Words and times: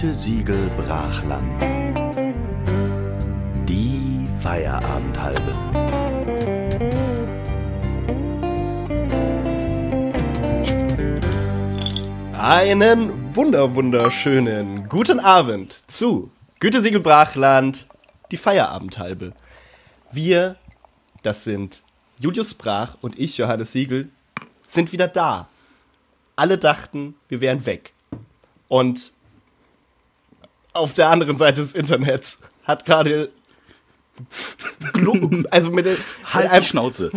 Gütesiegel 0.00 0.70
Brachland. 0.78 1.60
Die 3.68 4.26
Feierabendhalbe. 4.40 5.54
Einen 12.32 13.36
wunder 13.36 13.74
wunderschönen 13.74 14.88
guten 14.88 15.20
Abend 15.20 15.82
zu 15.86 16.30
Gütesiegel 16.60 17.00
Brachland, 17.00 17.86
die 18.30 18.38
Feierabendhalbe. 18.38 19.34
Wir, 20.10 20.56
das 21.22 21.44
sind 21.44 21.82
Julius 22.18 22.54
Brach 22.54 22.96
und 23.02 23.18
ich, 23.18 23.36
Johannes 23.36 23.72
Siegel, 23.72 24.08
sind 24.66 24.92
wieder 24.92 25.08
da. 25.08 25.50
Alle 26.36 26.56
dachten, 26.56 27.16
wir 27.28 27.42
wären 27.42 27.66
weg. 27.66 27.92
Und 28.68 29.12
auf 30.72 30.94
der 30.94 31.08
anderen 31.08 31.36
Seite 31.36 31.60
des 31.60 31.74
Internets 31.74 32.38
hat 32.64 32.84
gerade 32.84 33.30
also 35.50 35.70
mit, 35.70 35.86
Halt 36.24 36.62
die 36.62 36.66
Schnauze. 36.66 37.10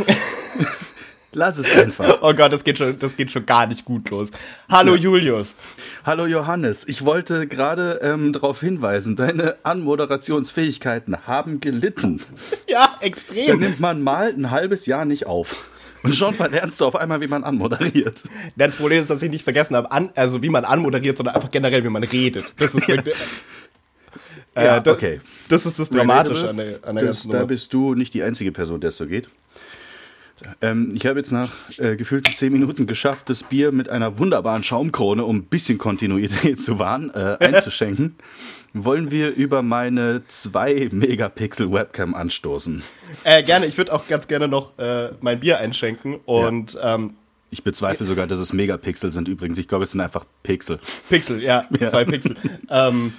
Lass 1.35 1.57
es 1.57 1.75
einfach. 1.75 2.19
Oh 2.21 2.33
Gott, 2.33 2.53
das 2.53 2.63
geht 2.63 2.77
schon, 2.77 2.97
das 2.99 3.15
geht 3.15 3.31
schon 3.31 3.45
gar 3.45 3.65
nicht 3.65 3.85
gut 3.85 4.09
los. 4.11 4.29
Hallo 4.69 4.95
Julius. 4.95 5.55
Hallo 6.05 6.25
Johannes, 6.27 6.87
ich 6.87 7.05
wollte 7.05 7.47
gerade 7.47 7.99
ähm, 8.03 8.31
darauf 8.33 8.59
hinweisen, 8.61 9.15
deine 9.15 9.57
Anmoderationsfähigkeiten 9.63 11.25
haben 11.27 11.59
gelitten. 11.59 12.21
Ja, 12.69 12.95
Da 12.99 13.05
extrem. 13.05 13.59
nimmt 13.59 13.79
man 13.79 14.01
mal 14.01 14.29
ein 14.29 14.49
halbes 14.49 14.85
Jahr 14.85 15.05
nicht 15.05 15.25
auf. 15.27 15.55
Und 16.03 16.13
schon 16.15 16.33
verlernst 16.33 16.79
du 16.81 16.85
auf 16.85 16.95
einmal, 16.95 17.21
wie 17.21 17.27
man 17.27 17.43
anmoderiert. 17.43 18.23
Das 18.57 18.75
Problem 18.75 19.01
ist, 19.01 19.09
dass 19.09 19.21
ich 19.23 19.31
nicht 19.31 19.43
vergessen 19.43 19.75
habe, 19.75 19.89
an, 19.91 20.09
also 20.15 20.41
wie 20.43 20.49
man 20.49 20.65
anmoderiert, 20.65 21.17
sondern 21.17 21.35
einfach 21.35 21.49
generell, 21.51 21.83
wie 21.83 21.89
man 21.89 22.03
redet. 22.03 22.45
Das 22.57 22.75
ist 22.75 22.87
wirklich. 22.87 23.15
Äh, 24.55 24.65
Ja, 24.65 24.79
da- 24.79 24.91
okay. 24.91 25.21
Das 25.49 25.65
ist 25.65 25.79
das 25.79 25.89
Dramatische 25.89 26.49
an 26.49 26.57
der, 26.57 26.79
an 26.83 26.95
der 26.95 27.05
das, 27.05 27.17
ganzen 27.17 27.31
Da 27.31 27.37
Nummer. 27.39 27.47
bist 27.47 27.73
du 27.73 27.95
nicht 27.95 28.13
die 28.13 28.21
einzige 28.23 28.51
Person, 28.51 28.81
der 28.81 28.89
es 28.89 28.97
so 28.97 29.07
geht. 29.07 29.29
Ähm, 30.61 30.91
ich 30.93 31.05
habe 31.05 31.19
jetzt 31.19 31.31
nach 31.31 31.49
äh, 31.77 31.95
gefühlten 31.95 32.33
zehn 32.35 32.51
Minuten 32.51 32.85
geschafft, 32.85 33.29
das 33.29 33.43
Bier 33.43 33.71
mit 33.71 33.87
einer 33.89 34.17
wunderbaren 34.19 34.61
Schaumkrone, 34.63 35.23
um 35.23 35.37
ein 35.37 35.43
bisschen 35.45 35.77
Kontinuität 35.77 36.61
zu 36.61 36.79
wahren, 36.79 37.11
äh, 37.13 37.37
einzuschenken. 37.39 38.15
Wollen 38.73 39.11
wir 39.11 39.35
über 39.35 39.61
meine 39.61 40.23
2 40.27 40.89
Megapixel 40.91 41.71
Webcam 41.71 42.15
anstoßen? 42.15 42.81
Äh, 43.23 43.43
gerne, 43.43 43.67
ich 43.67 43.77
würde 43.77 43.93
auch 43.93 44.07
ganz 44.07 44.27
gerne 44.27 44.47
noch 44.47 44.77
äh, 44.79 45.11
mein 45.21 45.39
Bier 45.39 45.59
einschenken 45.59 46.15
und 46.25 46.77
ähm, 46.81 47.13
Ich 47.51 47.63
bezweifle 47.63 48.05
sogar, 48.07 48.25
dass 48.25 48.39
es 48.39 48.51
Megapixel 48.51 49.11
sind 49.11 49.27
übrigens. 49.27 49.59
Ich 49.59 49.67
glaube, 49.67 49.83
es 49.83 49.91
sind 49.91 50.01
einfach 50.01 50.25
Pixel. 50.41 50.79
Pixel, 51.07 51.43
ja, 51.43 51.67
Ja. 51.79 51.87
zwei 51.89 52.03
Pixel. 52.03 52.35
ähm, 52.69 53.13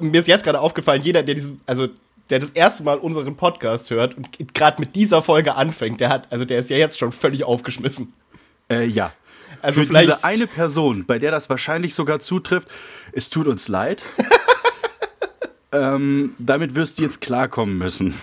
mir 0.00 0.18
ist 0.20 0.26
jetzt 0.26 0.42
gerade 0.42 0.58
aufgefallen, 0.60 1.02
jeder, 1.02 1.22
der 1.22 1.36
diesen, 1.36 1.60
also 1.66 1.86
der 2.30 2.40
das 2.40 2.50
erste 2.50 2.82
Mal 2.82 2.98
unseren 2.98 3.36
Podcast 3.36 3.90
hört 3.90 4.16
und 4.16 4.52
gerade 4.52 4.80
mit 4.80 4.96
dieser 4.96 5.22
Folge 5.22 5.54
anfängt, 5.54 6.00
der 6.00 6.08
hat, 6.08 6.26
also 6.32 6.44
der 6.44 6.58
ist 6.58 6.70
ja 6.70 6.76
jetzt 6.76 6.98
schon 6.98 7.12
völlig 7.12 7.44
aufgeschmissen. 7.44 8.12
Äh, 8.68 8.86
ja. 8.86 9.12
Also 9.62 9.82
Für 9.82 9.86
vielleicht 9.86 10.08
diese 10.08 10.24
eine 10.24 10.48
Person, 10.48 11.04
bei 11.06 11.20
der 11.20 11.30
das 11.30 11.48
wahrscheinlich 11.48 11.94
sogar 11.94 12.18
zutrifft, 12.18 12.66
es 13.12 13.30
tut 13.30 13.46
uns 13.46 13.68
leid. 13.68 14.02
ähm, 15.80 16.34
damit 16.38 16.74
wirst 16.74 16.98
du 16.98 17.02
jetzt 17.02 17.20
klarkommen 17.20 17.78
müssen. 17.78 18.14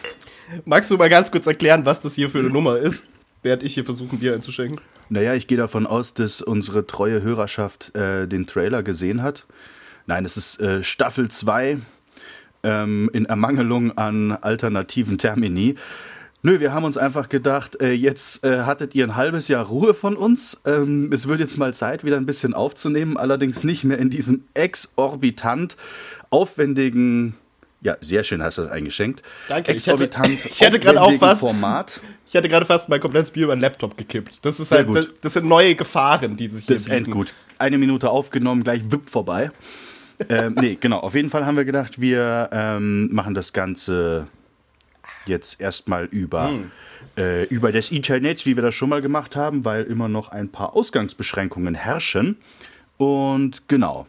Magst 0.66 0.92
du 0.92 0.98
mal 0.98 1.10
ganz 1.10 1.32
kurz 1.32 1.48
erklären, 1.48 1.86
was 1.86 2.02
das 2.02 2.16
hier 2.16 2.30
für 2.30 2.40
eine 2.40 2.50
Nummer 2.50 2.78
ist, 2.78 3.08
während 3.42 3.64
ich 3.64 3.74
hier 3.74 3.86
versuche, 3.86 4.16
ein 4.16 4.20
Bier 4.20 4.34
einzuschenken? 4.34 4.80
Naja, 5.10 5.34
ich 5.34 5.48
gehe 5.48 5.58
davon 5.58 5.86
aus, 5.86 6.14
dass 6.14 6.42
unsere 6.42 6.88
treue 6.88 7.22
Hörerschaft 7.22 7.96
äh, 7.96 8.28
den 8.28 8.48
Trailer 8.48 8.84
gesehen 8.84 9.22
hat. 9.22 9.46
Nein, 10.06 10.26
es 10.26 10.38
ist 10.38 10.60
äh, 10.60 10.84
Staffel 10.84 11.30
2 11.30 11.80
ähm, 12.64 13.10
in 13.14 13.26
Ermangelung 13.26 13.98
an 13.98 14.32
alternativen 14.32 15.18
Termini. 15.18 15.76
Nö, 16.46 16.60
wir 16.60 16.74
haben 16.74 16.84
uns 16.84 16.98
einfach 16.98 17.30
gedacht, 17.30 17.80
äh, 17.80 17.94
jetzt 17.94 18.44
äh, 18.44 18.64
hattet 18.64 18.96
ihr 18.96 19.06
ein 19.06 19.16
halbes 19.16 19.48
Jahr 19.48 19.66
Ruhe 19.66 19.94
von 19.94 20.18
uns. 20.18 20.60
Ähm, 20.66 21.10
es 21.14 21.26
wird 21.26 21.40
jetzt 21.40 21.58
mal 21.58 21.74
Zeit, 21.74 22.04
wieder 22.04 22.18
ein 22.18 22.26
bisschen 22.26 22.54
aufzunehmen, 22.54 23.16
allerdings 23.16 23.64
nicht 23.64 23.86
mehr 23.86 23.98
in 23.98 24.10
diesem 24.10 24.44
exorbitant 24.54 25.78
aufwendigen, 26.32 27.36
ja, 27.84 27.98
sehr 28.00 28.24
schön 28.24 28.42
hast 28.42 28.58
du 28.58 28.64
das 28.64 28.72
eingeschenkt. 28.72 29.22
Danke, 29.50 29.74
ich 29.74 29.86
hätte- 29.86 30.04
Exorbitant 30.06 30.46
ich 30.46 30.62
hätte 30.62 30.80
gerade 30.80 31.02
auch 31.02 31.12
fast- 31.20 31.42
Format. 31.42 32.02
Ich 32.28 32.36
hatte 32.36 32.50
gerade 32.50 32.66
fast 32.66 32.90
mein 32.90 33.00
komplettes 33.00 33.30
Bier 33.32 33.44
über 33.44 33.56
den 33.56 33.62
Laptop 33.62 33.96
gekippt. 33.98 34.40
Das 34.42 34.60
ist 34.60 34.70
Sehr 34.70 34.80
halt, 34.80 34.88
gut. 34.88 34.98
das, 34.98 35.08
das 35.22 35.34
sind 35.34 35.46
neue 35.48 35.76
Gefahren, 35.76 36.36
die 36.38 36.48
sich 36.48 36.66
hier 36.66 36.76
Das 36.76 36.86
bieten. 36.86 36.96
endgut. 37.06 37.34
Eine 37.60 37.78
Minute 37.78 38.10
aufgenommen, 38.10 38.64
gleich 38.64 38.82
wipp 38.90 39.10
vorbei. 39.10 39.52
ähm, 40.30 40.56
nee, 40.60 40.78
genau. 40.80 41.00
Auf 41.00 41.14
jeden 41.16 41.30
Fall 41.30 41.46
haben 41.46 41.58
wir 41.58 41.66
gedacht, 41.66 42.00
wir 42.02 42.50
ähm, 42.52 43.10
machen 43.14 43.34
das 43.34 43.54
Ganze 43.54 44.28
jetzt 45.26 45.60
erstmal 45.62 46.06
über, 46.06 46.52
äh, 47.18 47.46
über 47.48 47.72
das 47.72 47.92
Internet, 47.92 48.46
wie 48.46 48.56
wir 48.56 48.64
das 48.64 48.76
schon 48.76 48.90
mal 48.90 49.02
gemacht 49.02 49.36
haben, 49.36 49.64
weil 49.66 49.84
immer 49.84 50.08
noch 50.10 50.30
ein 50.30 50.50
paar 50.50 50.76
Ausgangsbeschränkungen 50.76 51.76
herrschen. 51.76 52.38
Und 52.98 53.68
genau. 53.68 54.08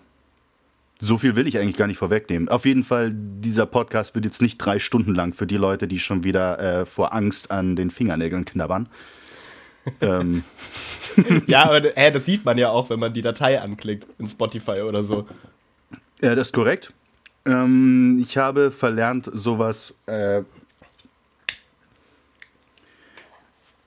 So 1.04 1.18
viel 1.18 1.36
will 1.36 1.46
ich 1.46 1.58
eigentlich 1.58 1.76
gar 1.76 1.86
nicht 1.86 1.98
vorwegnehmen. 1.98 2.48
Auf 2.48 2.64
jeden 2.64 2.82
Fall, 2.82 3.12
dieser 3.12 3.66
Podcast 3.66 4.14
wird 4.14 4.24
jetzt 4.24 4.40
nicht 4.40 4.56
drei 4.56 4.78
Stunden 4.78 5.14
lang 5.14 5.34
für 5.34 5.46
die 5.46 5.58
Leute, 5.58 5.86
die 5.86 5.98
schon 5.98 6.24
wieder 6.24 6.58
äh, 6.58 6.86
vor 6.86 7.12
Angst 7.12 7.50
an 7.50 7.76
den 7.76 7.90
Fingernägeln 7.90 8.46
knabbern. 8.46 8.88
ähm, 10.00 10.44
Ja, 11.46 11.64
aber 11.64 11.82
hä, 11.94 12.10
das 12.10 12.24
sieht 12.24 12.46
man 12.46 12.56
ja 12.56 12.70
auch, 12.70 12.88
wenn 12.88 12.98
man 12.98 13.12
die 13.12 13.20
Datei 13.20 13.60
anklickt 13.60 14.06
in 14.18 14.28
Spotify 14.28 14.80
oder 14.80 15.02
so. 15.02 15.28
Ja, 16.22 16.34
das 16.34 16.48
ist 16.48 16.52
korrekt. 16.54 16.90
Ähm, 17.44 18.24
ich 18.26 18.38
habe 18.38 18.70
verlernt, 18.70 19.30
sowas 19.30 19.98
äh, 20.06 20.40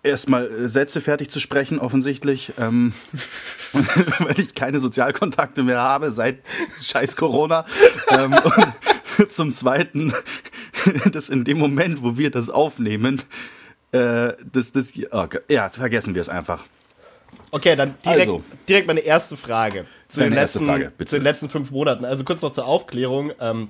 erstmal 0.08 0.48
äh, 0.50 0.70
Sätze 0.70 1.02
fertig 1.02 1.30
zu 1.30 1.40
sprechen, 1.40 1.80
offensichtlich, 1.80 2.54
ähm, 2.60 2.94
weil 3.74 4.40
ich 4.40 4.56
keine 4.56 4.80
Sozialkontakte 4.80 5.64
mehr 5.64 5.82
habe 5.82 6.12
seit 6.12 6.40
scheiß 6.82 7.16
Corona. 7.16 7.66
ähm, 8.10 8.36
und 9.18 9.32
zum 9.32 9.54
Zweiten, 9.54 10.14
dass 11.12 11.30
in 11.30 11.44
dem 11.44 11.58
Moment, 11.58 12.04
wo 12.04 12.18
wir 12.18 12.32
das 12.32 12.50
aufnehmen, 12.50 13.22
äh, 13.92 14.34
das, 14.52 14.72
das, 14.72 14.94
oh, 15.12 15.28
ja, 15.50 15.70
vergessen 15.70 16.16
wir 16.16 16.22
es 16.22 16.30
einfach. 16.30 16.66
Okay, 17.52 17.76
dann 17.76 17.96
direkt, 18.04 18.22
Also. 18.22 18.44
direkt 18.68 18.88
meine 18.88 19.00
erste 19.00 19.38
Frage. 19.38 19.86
Zu 20.08 20.22
den, 20.22 20.34
letzten, 20.34 20.66
Frage, 20.66 20.92
zu 21.06 21.16
den 21.16 21.24
letzten 21.24 21.50
fünf 21.50 21.72
Monaten. 21.72 22.06
Also 22.06 22.24
kurz 22.24 22.42
noch 22.42 22.52
zur 22.52 22.66
Aufklärung. 22.66 23.32
Ähm, 23.40 23.70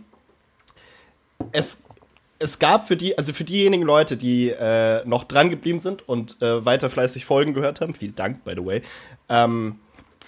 es, 1.52 1.82
es 2.40 2.60
gab 2.60 2.88
für 2.88 2.96
die, 2.98 3.18
also 3.18 3.34
für 3.34 3.44
diejenigen 3.44 3.84
Leute, 3.84 4.18
die 4.18 4.50
äh, 4.50 5.04
noch 5.06 5.24
dran 5.24 5.50
geblieben 5.50 5.80
sind 5.80 6.08
und 6.08 6.42
äh, 6.42 6.64
weiter 6.66 6.90
fleißig 6.90 7.26
Folgen 7.26 7.54
gehört 7.54 7.82
haben, 7.82 7.94
vielen 7.94 8.16
Dank, 8.16 8.44
by 8.44 8.52
the 8.56 8.66
way, 8.66 8.82
ähm, 9.30 9.80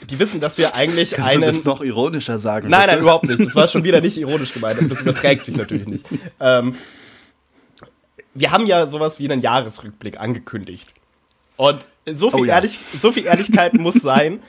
die 0.09 0.17
wissen, 0.17 0.39
dass 0.39 0.57
wir 0.57 0.75
eigentlich 0.75 1.11
Kannst 1.11 1.31
einen. 1.31 1.41
du 1.41 1.47
das 1.47 1.63
noch 1.65 1.81
ironischer 1.81 2.37
sagen? 2.37 2.69
Nein, 2.69 2.81
bitte? 2.81 2.93
nein, 2.93 3.01
überhaupt 3.01 3.25
nicht. 3.25 3.39
Das 3.39 3.53
war 3.55 3.67
schon 3.67 3.83
wieder 3.83 3.99
nicht 3.99 4.17
ironisch 4.17 4.53
gemeint. 4.53 4.79
und 4.79 4.89
Das 4.89 5.01
überträgt 5.01 5.43
sich 5.45 5.57
natürlich 5.57 5.87
nicht. 5.87 6.05
Ähm, 6.39 6.75
wir 8.33 8.51
haben 8.51 8.65
ja 8.65 8.87
sowas 8.87 9.19
wie 9.19 9.29
einen 9.29 9.41
Jahresrückblick 9.41 10.17
angekündigt. 10.19 10.93
Und 11.57 11.89
so 12.15 12.31
viel, 12.31 12.39
Oh 12.39 12.45
ja. 12.45 12.55
Ehrlich, 12.55 12.79
so 13.01 13.11
viel 13.11 13.25
Ehrlichkeit 13.25 13.73
muss 13.73 13.95
sein. 13.95 14.39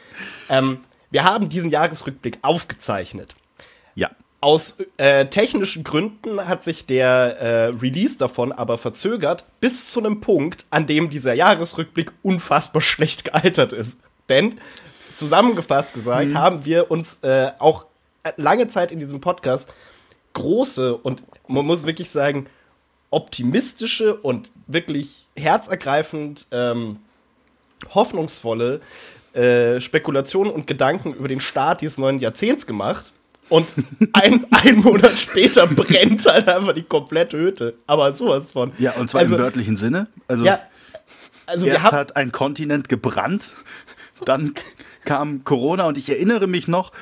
Ähm, 0.48 0.78
wir 1.10 1.24
haben 1.24 1.48
diesen 1.48 1.70
Jahresrückblick 1.70 2.38
aufgezeichnet. 2.42 3.34
Aus 4.42 4.78
äh, 4.96 5.26
technischen 5.26 5.84
Gründen 5.84 6.48
hat 6.48 6.64
sich 6.64 6.86
der 6.86 7.36
äh, 7.38 7.64
Release 7.76 8.16
davon 8.16 8.52
aber 8.52 8.78
verzögert 8.78 9.44
bis 9.60 9.90
zu 9.90 10.00
einem 10.00 10.20
Punkt, 10.20 10.64
an 10.70 10.86
dem 10.86 11.10
dieser 11.10 11.34
Jahresrückblick 11.34 12.10
unfassbar 12.22 12.80
schlecht 12.80 13.24
gealtert 13.24 13.74
ist. 13.74 13.98
Denn 14.30 14.58
zusammengefasst 15.14 15.92
gesagt 15.92 16.34
haben 16.34 16.64
wir 16.64 16.90
uns 16.90 17.18
äh, 17.22 17.50
auch 17.58 17.84
lange 18.36 18.68
Zeit 18.68 18.92
in 18.92 18.98
diesem 18.98 19.20
Podcast 19.20 19.70
große 20.32 20.96
und 20.96 21.22
man 21.46 21.66
muss 21.66 21.84
wirklich 21.86 22.08
sagen 22.08 22.46
optimistische 23.10 24.14
und 24.14 24.50
wirklich 24.66 25.26
herzergreifend 25.36 26.46
ähm, 26.52 27.00
hoffnungsvolle 27.94 28.80
äh, 29.34 29.80
Spekulationen 29.80 30.52
und 30.52 30.66
Gedanken 30.66 31.12
über 31.12 31.28
den 31.28 31.40
Start 31.40 31.80
dieses 31.80 31.98
neuen 31.98 32.20
Jahrzehnts 32.20 32.66
gemacht. 32.66 33.12
Und 33.50 33.74
ein, 34.14 34.46
ein 34.50 34.76
Monat 34.76 35.12
später 35.18 35.66
brennt 35.66 36.24
halt 36.24 36.48
einfach 36.48 36.72
die 36.72 36.82
komplette 36.82 37.36
Hütte. 37.36 37.74
Aber 37.86 38.12
sowas 38.12 38.50
von. 38.50 38.72
Ja, 38.78 38.92
und 38.92 39.10
zwar 39.10 39.20
also, 39.20 39.34
im 39.34 39.42
wörtlichen 39.42 39.76
Sinne. 39.76 40.06
Also 40.28 40.44
Ja, 40.44 40.60
also 41.46 41.66
wir 41.66 41.74
erst 41.74 41.86
haben. 41.86 41.96
hat 41.96 42.16
ein 42.16 42.32
Kontinent 42.32 42.88
gebrannt, 42.88 43.54
dann 44.24 44.54
kam 45.04 45.44
Corona 45.44 45.84
und 45.86 45.98
ich 45.98 46.08
erinnere 46.08 46.46
mich 46.46 46.68
noch, 46.68 46.92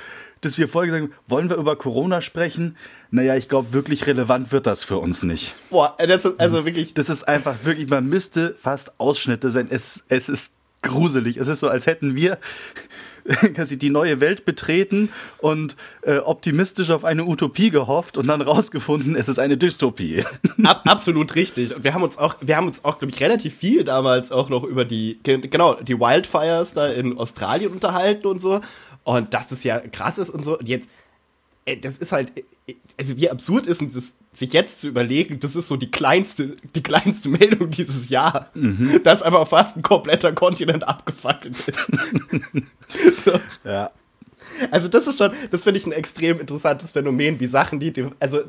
dass 0.40 0.56
wir 0.56 0.68
vorher 0.68 0.92
gesagt 0.92 1.12
haben, 1.12 1.20
wollen 1.26 1.50
wir 1.50 1.56
über 1.56 1.76
Corona 1.76 2.22
sprechen? 2.22 2.76
Naja, 3.10 3.36
ich 3.36 3.48
glaube, 3.48 3.72
wirklich 3.72 4.06
relevant 4.06 4.52
wird 4.52 4.66
das 4.66 4.84
für 4.84 4.98
uns 4.98 5.22
nicht. 5.22 5.54
Boah, 5.70 5.96
das 5.98 6.24
ist 6.24 6.40
also 6.40 6.64
wirklich. 6.64 6.94
Das 6.94 7.08
ist 7.08 7.24
einfach 7.24 7.56
wirklich, 7.64 7.88
man 7.88 8.08
müsste 8.08 8.54
fast 8.60 8.98
Ausschnitte 9.00 9.50
sein. 9.50 9.66
Es, 9.70 10.04
es 10.08 10.28
ist 10.28 10.54
gruselig. 10.82 11.36
Es 11.36 11.48
ist 11.48 11.60
so, 11.60 11.68
als 11.68 11.86
hätten 11.86 12.14
wir 12.14 12.38
die 13.70 13.90
neue 13.90 14.20
Welt 14.20 14.44
betreten 14.44 15.10
und 15.38 15.76
äh, 16.02 16.18
optimistisch 16.18 16.90
auf 16.90 17.04
eine 17.04 17.24
Utopie 17.24 17.70
gehofft 17.70 18.16
und 18.16 18.26
dann 18.26 18.40
rausgefunden, 18.40 19.16
es 19.16 19.28
ist 19.28 19.38
eine 19.38 19.56
Dystopie. 19.56 20.24
Ab, 20.64 20.82
absolut 20.86 21.34
richtig. 21.34 21.74
Und 21.74 21.84
wir 21.84 21.94
haben 21.94 22.02
uns 22.02 22.18
auch, 22.18 22.36
wir 22.40 22.56
haben 22.56 22.66
uns 22.66 22.84
auch, 22.84 22.98
glaube 22.98 23.12
ich, 23.12 23.20
relativ 23.20 23.54
viel 23.54 23.84
damals 23.84 24.32
auch 24.32 24.48
noch 24.48 24.64
über 24.64 24.84
die, 24.84 25.18
genau, 25.22 25.74
die 25.74 25.98
Wildfires 25.98 26.74
da 26.74 26.88
in 26.88 27.18
Australien 27.18 27.72
unterhalten 27.72 28.26
und 28.26 28.40
so. 28.40 28.60
Und 29.04 29.32
dass 29.34 29.48
das 29.48 29.64
ja 29.64 29.78
krass 29.80 30.18
ist 30.18 30.30
und 30.30 30.44
so. 30.44 30.58
Und 30.58 30.68
jetzt, 30.68 30.88
ey, 31.64 31.80
das 31.80 31.98
ist 31.98 32.12
halt, 32.12 32.32
also 32.98 33.16
wie 33.16 33.30
absurd 33.30 33.66
ist 33.66 33.80
denn 33.80 33.92
das, 33.94 34.12
sich 34.38 34.52
jetzt 34.52 34.80
zu 34.80 34.88
überlegen, 34.88 35.40
das 35.40 35.56
ist 35.56 35.68
so 35.68 35.76
die 35.76 35.90
kleinste, 35.90 36.56
die 36.74 36.82
kleinste 36.82 37.28
Meldung 37.28 37.70
dieses 37.70 38.08
Jahr, 38.08 38.50
mhm. 38.54 39.00
dass 39.04 39.22
einfach 39.22 39.46
fast 39.48 39.76
ein 39.76 39.82
kompletter 39.82 40.32
Kontinent 40.32 40.86
abgefackelt 40.86 41.56
ist. 41.66 43.24
so. 43.24 43.32
Ja. 43.64 43.90
Also 44.70 44.88
das 44.88 45.06
ist 45.06 45.18
schon, 45.18 45.32
das 45.50 45.64
finde 45.64 45.78
ich 45.78 45.86
ein 45.86 45.92
extrem 45.92 46.40
interessantes 46.40 46.92
Phänomen, 46.92 47.38
wie 47.40 47.46
Sachen, 47.46 47.80
die, 47.80 47.92
also 48.18 48.42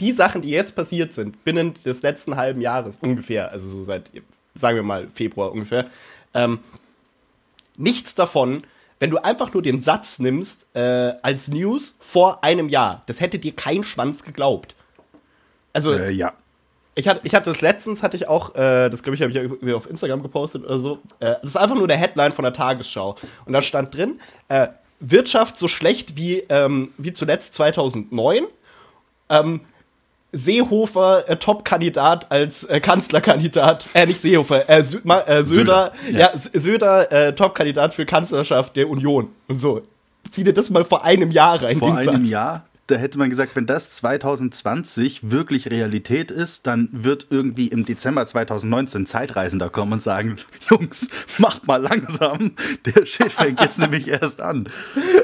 die 0.00 0.12
Sachen, 0.12 0.42
die 0.42 0.50
jetzt 0.50 0.74
passiert 0.74 1.12
sind, 1.12 1.44
binnen 1.44 1.74
des 1.84 2.02
letzten 2.02 2.36
halben 2.36 2.60
Jahres 2.60 2.96
ungefähr, 2.96 3.52
also 3.52 3.68
so 3.68 3.84
seit, 3.84 4.10
sagen 4.54 4.76
wir 4.76 4.82
mal, 4.82 5.08
Februar 5.14 5.52
ungefähr, 5.52 5.90
ähm, 6.34 6.60
nichts 7.76 8.14
davon 8.14 8.62
wenn 9.02 9.10
du 9.10 9.18
einfach 9.18 9.52
nur 9.52 9.62
den 9.62 9.80
Satz 9.80 10.20
nimmst 10.20 10.64
äh, 10.76 11.14
als 11.22 11.48
News 11.48 11.96
vor 11.98 12.44
einem 12.44 12.68
Jahr, 12.68 13.02
das 13.06 13.20
hätte 13.20 13.40
dir 13.40 13.50
kein 13.50 13.82
Schwanz 13.82 14.22
geglaubt. 14.22 14.76
Also, 15.72 15.92
äh, 15.94 16.10
ja. 16.10 16.32
Ich 16.94 17.08
hatte, 17.08 17.20
ich 17.24 17.34
hatte 17.34 17.50
das 17.50 17.62
letztens, 17.62 18.02
hatte 18.02 18.16
ich 18.16 18.28
auch, 18.28 18.54
äh, 18.54 18.90
das 18.90 19.02
glaube 19.02 19.16
ich, 19.16 19.22
habe 19.22 19.30
ich 19.30 19.38
irgendwie 19.38 19.72
auf 19.72 19.88
Instagram 19.88 20.22
gepostet 20.22 20.64
oder 20.64 20.78
so. 20.78 20.98
Äh, 21.20 21.36
das 21.42 21.52
ist 21.52 21.56
einfach 21.56 21.76
nur 21.76 21.88
der 21.88 21.96
Headline 21.96 22.32
von 22.32 22.42
der 22.42 22.52
Tagesschau. 22.52 23.16
Und 23.46 23.54
da 23.54 23.62
stand 23.62 23.94
drin, 23.94 24.20
äh, 24.48 24.68
Wirtschaft 25.00 25.56
so 25.56 25.68
schlecht 25.68 26.16
wie, 26.16 26.44
ähm, 26.48 26.92
wie 26.98 27.12
zuletzt 27.12 27.54
2009. 27.54 28.44
Ähm, 29.30 29.60
Seehofer 30.32 31.28
äh, 31.28 31.36
Top-Kandidat 31.36 32.30
als 32.30 32.64
äh, 32.64 32.80
Kanzlerkandidat, 32.80 33.88
äh, 33.92 34.06
nicht 34.06 34.20
Seehofer, 34.20 34.68
äh, 34.68 34.82
Sö 34.82 35.00
Ma, 35.04 35.20
äh, 35.20 35.44
Söder, 35.44 35.92
Söder, 36.04 36.18
ja, 36.18 36.18
ja 36.18 36.30
Söder 36.34 37.12
äh, 37.12 37.34
Top-Kandidat 37.34 37.92
für 37.92 38.06
Kanzlerschaft 38.06 38.76
der 38.76 38.88
Union 38.88 39.28
und 39.48 39.60
so. 39.60 39.82
Zieh 40.30 40.44
dir 40.44 40.54
das 40.54 40.70
mal 40.70 40.84
vor 40.84 41.04
einem 41.04 41.30
Jahr 41.30 41.62
rein. 41.62 41.78
Vor 41.78 41.94
einem 41.94 42.22
Satz. 42.22 42.30
Jahr? 42.30 42.64
Da 42.92 42.98
hätte 42.98 43.16
man 43.16 43.30
gesagt, 43.30 43.56
wenn 43.56 43.64
das 43.64 43.90
2020 43.92 45.30
wirklich 45.30 45.70
Realität 45.70 46.30
ist, 46.30 46.66
dann 46.66 46.90
wird 46.92 47.28
irgendwie 47.30 47.68
im 47.68 47.86
Dezember 47.86 48.26
2019 48.26 49.06
Zeitreisender 49.06 49.70
kommen 49.70 49.94
und 49.94 50.02
sagen, 50.02 50.36
Jungs, 50.70 51.08
macht 51.38 51.66
mal 51.66 51.80
langsam, 51.80 52.52
der 52.84 53.06
Shit 53.06 53.32
fängt 53.32 53.62
jetzt 53.62 53.78
nämlich 53.78 54.08
erst 54.08 54.42
an. 54.42 54.68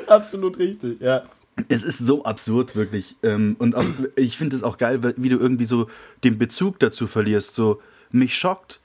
Absolut 0.07 0.59
richtig, 0.59 1.03
ja. 1.03 1.25
Es 1.69 1.83
ist 1.83 1.99
so 1.99 2.25
absurd, 2.25 2.75
wirklich. 2.75 3.17
Ähm, 3.23 3.55
und 3.59 3.75
auch, 3.75 3.85
ich 4.17 4.39
finde 4.39 4.57
es 4.57 4.63
auch 4.63 4.79
geil, 4.79 5.01
wie 5.19 5.29
du 5.29 5.37
irgendwie 5.37 5.67
so 5.67 5.91
den 6.25 6.39
Bezug 6.39 6.79
dazu 6.79 7.07
verlierst. 7.07 7.55
So, 7.55 7.83
mich 8.11 8.35
schockt 8.35 8.81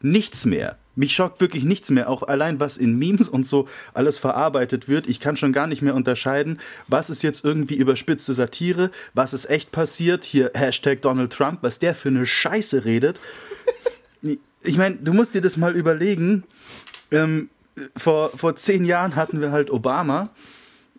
nichts 0.00 0.46
mehr. 0.46 0.78
Mich 0.98 1.14
schockt 1.14 1.40
wirklich 1.40 1.62
nichts 1.62 1.90
mehr. 1.90 2.10
Auch 2.10 2.24
allein, 2.24 2.58
was 2.58 2.76
in 2.76 2.98
Memes 2.98 3.28
und 3.28 3.46
so 3.46 3.68
alles 3.94 4.18
verarbeitet 4.18 4.88
wird. 4.88 5.08
Ich 5.08 5.20
kann 5.20 5.36
schon 5.36 5.52
gar 5.52 5.68
nicht 5.68 5.80
mehr 5.80 5.94
unterscheiden, 5.94 6.58
was 6.88 7.08
ist 7.08 7.22
jetzt 7.22 7.44
irgendwie 7.44 7.76
überspitzte 7.76 8.34
Satire, 8.34 8.90
was 9.14 9.32
ist 9.32 9.48
echt 9.48 9.70
passiert. 9.70 10.24
Hier 10.24 10.50
Hashtag 10.54 11.00
Donald 11.02 11.32
Trump, 11.32 11.60
was 11.62 11.78
der 11.78 11.94
für 11.94 12.08
eine 12.08 12.26
Scheiße 12.26 12.84
redet. 12.84 13.20
Ich 14.64 14.76
meine, 14.76 14.96
du 14.96 15.12
musst 15.12 15.34
dir 15.34 15.40
das 15.40 15.56
mal 15.56 15.76
überlegen. 15.76 16.42
Ähm, 17.12 17.48
vor, 17.96 18.36
vor 18.36 18.56
zehn 18.56 18.84
Jahren 18.84 19.14
hatten 19.14 19.40
wir 19.40 19.52
halt 19.52 19.70
Obama. 19.70 20.30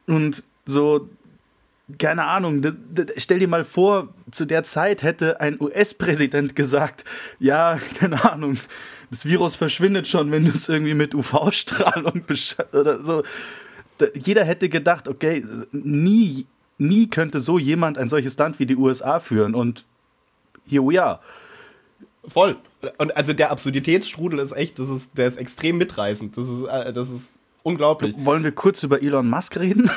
Und 0.07 0.45
so, 0.65 1.09
keine 1.97 2.23
Ahnung, 2.23 2.65
stell 3.17 3.39
dir 3.39 3.49
mal 3.49 3.65
vor, 3.65 4.13
zu 4.31 4.45
der 4.45 4.63
Zeit 4.63 5.03
hätte 5.03 5.41
ein 5.41 5.59
US-Präsident 5.59 6.55
gesagt, 6.55 7.03
ja, 7.37 7.77
keine 7.99 8.31
Ahnung, 8.31 8.57
das 9.09 9.25
Virus 9.25 9.55
verschwindet 9.55 10.07
schon, 10.07 10.31
wenn 10.31 10.45
du 10.45 10.51
es 10.51 10.69
irgendwie 10.69 10.93
mit 10.93 11.15
UV-Strahlung 11.15 12.23
oder 12.73 13.03
so. 13.03 13.23
Jeder 14.13 14.43
hätte 14.43 14.69
gedacht, 14.69 15.07
okay, 15.07 15.43
nie, 15.71 16.45
nie 16.77 17.07
könnte 17.07 17.39
so 17.39 17.59
jemand 17.59 17.97
ein 17.97 18.07
solches 18.07 18.37
Land 18.37 18.59
wie 18.59 18.65
die 18.65 18.75
USA 18.75 19.19
führen 19.19 19.55
und 19.55 19.83
here 20.67 20.83
we 20.83 21.01
are. 21.01 21.19
Voll. 22.27 22.57
Und 22.97 23.15
also 23.17 23.33
der 23.33 23.51
Absurditätsstrudel 23.51 24.39
ist 24.39 24.51
echt, 24.51 24.79
das 24.79 24.89
ist, 24.89 25.17
der 25.17 25.27
ist 25.27 25.37
extrem 25.37 25.77
mitreißend. 25.77 26.37
Das 26.37 26.47
ist, 26.47 26.63
äh, 26.63 26.93
das 26.93 27.09
ist 27.09 27.29
unglaublich. 27.63 28.15
Wollen 28.19 28.43
wir 28.43 28.51
kurz 28.51 28.83
über 28.83 29.01
Elon 29.01 29.29
Musk 29.29 29.57
reden? 29.57 29.89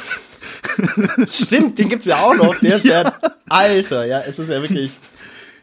Stimmt, 1.29 1.79
den 1.79 1.89
gibt's 1.89 2.07
ja 2.07 2.17
auch 2.17 2.35
noch. 2.35 2.59
Der, 2.61 2.79
ja. 2.85 3.05
der 3.05 3.19
Alter, 3.49 4.05
ja, 4.07 4.21
es 4.21 4.39
ist 4.39 4.49
ja 4.49 4.61
wirklich. 4.63 4.91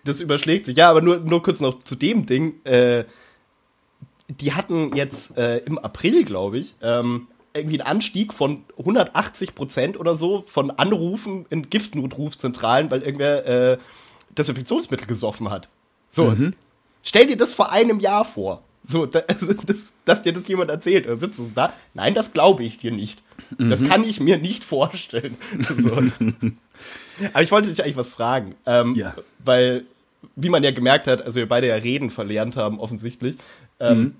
Das 0.06 0.22
überschlägt 0.22 0.66
sich. 0.66 0.78
Ja, 0.78 0.90
aber 0.90 1.02
nur, 1.02 1.20
nur 1.20 1.44
kurz 1.44 1.60
noch 1.60 1.84
zu 1.84 1.96
dem 1.96 2.26
Ding. 2.26 2.64
Äh, 2.64 3.04
die 4.30 4.54
hatten 4.54 4.96
jetzt 4.96 5.38
äh, 5.38 5.58
im 5.60 5.78
April, 5.78 6.24
glaube 6.24 6.60
ich, 6.60 6.76
ähm, 6.82 7.28
irgendwie 7.54 7.82
einen 7.82 7.90
Anstieg 7.90 8.34
von 8.34 8.64
180 8.78 9.56
Prozent 9.56 10.00
oder 10.00 10.16
so 10.16 10.44
von 10.48 10.72
Anrufen 10.72 11.46
in 11.50 11.70
Giftnotrufzentralen, 11.70 12.92
weil 12.92 13.02
irgendwer 13.02 13.46
äh, 13.46 13.78
Desinfektionsmittel 14.38 15.08
gesoffen 15.08 15.50
hat. 15.50 15.68
So, 16.12 16.26
mhm. 16.26 16.54
stell 17.04 17.28
dir 17.28 17.38
das 17.38 17.54
vor 17.54 17.72
einem 17.72 18.00
Jahr 18.00 18.24
vor. 18.24 18.64
So, 18.84 19.06
da, 19.08 19.20
also 19.28 19.54
das, 19.54 19.86
dass 20.06 20.22
dir 20.22 20.34
das 20.34 20.48
jemand 20.48 20.70
erzählt. 20.70 21.08
Dann 21.08 21.20
sitzt 21.20 21.40
du 21.40 21.50
da. 21.54 21.74
Nein, 21.94 22.14
das 22.14 22.34
glaube 22.34 22.64
ich 22.64 22.78
dir 22.78 22.92
nicht. 22.92 23.24
Das 23.58 23.80
mhm. 23.80 23.90
kann 23.90 24.04
ich 24.04 24.20
mir 24.20 24.38
nicht 24.38 24.64
vorstellen. 24.66 25.38
So. 25.78 25.92
Aber 27.34 27.44
ich 27.44 27.52
wollte 27.52 27.68
dich 27.68 27.84
eigentlich 27.84 27.98
was 27.98 28.14
fragen. 28.14 28.56
Ähm, 28.66 28.96
ja. 28.96 29.14
Weil, 29.40 29.86
wie 30.36 30.50
man 30.50 30.64
ja 30.64 30.72
gemerkt 30.72 31.08
hat, 31.08 31.22
also 31.22 31.36
wir 31.36 31.48
beide 31.48 31.68
ja 31.68 31.76
Reden 31.76 32.10
verlernt 32.10 32.58
haben, 32.58 32.80
offensichtlich. 32.80 33.38
Ähm, 33.80 34.00
mhm. 34.00 34.16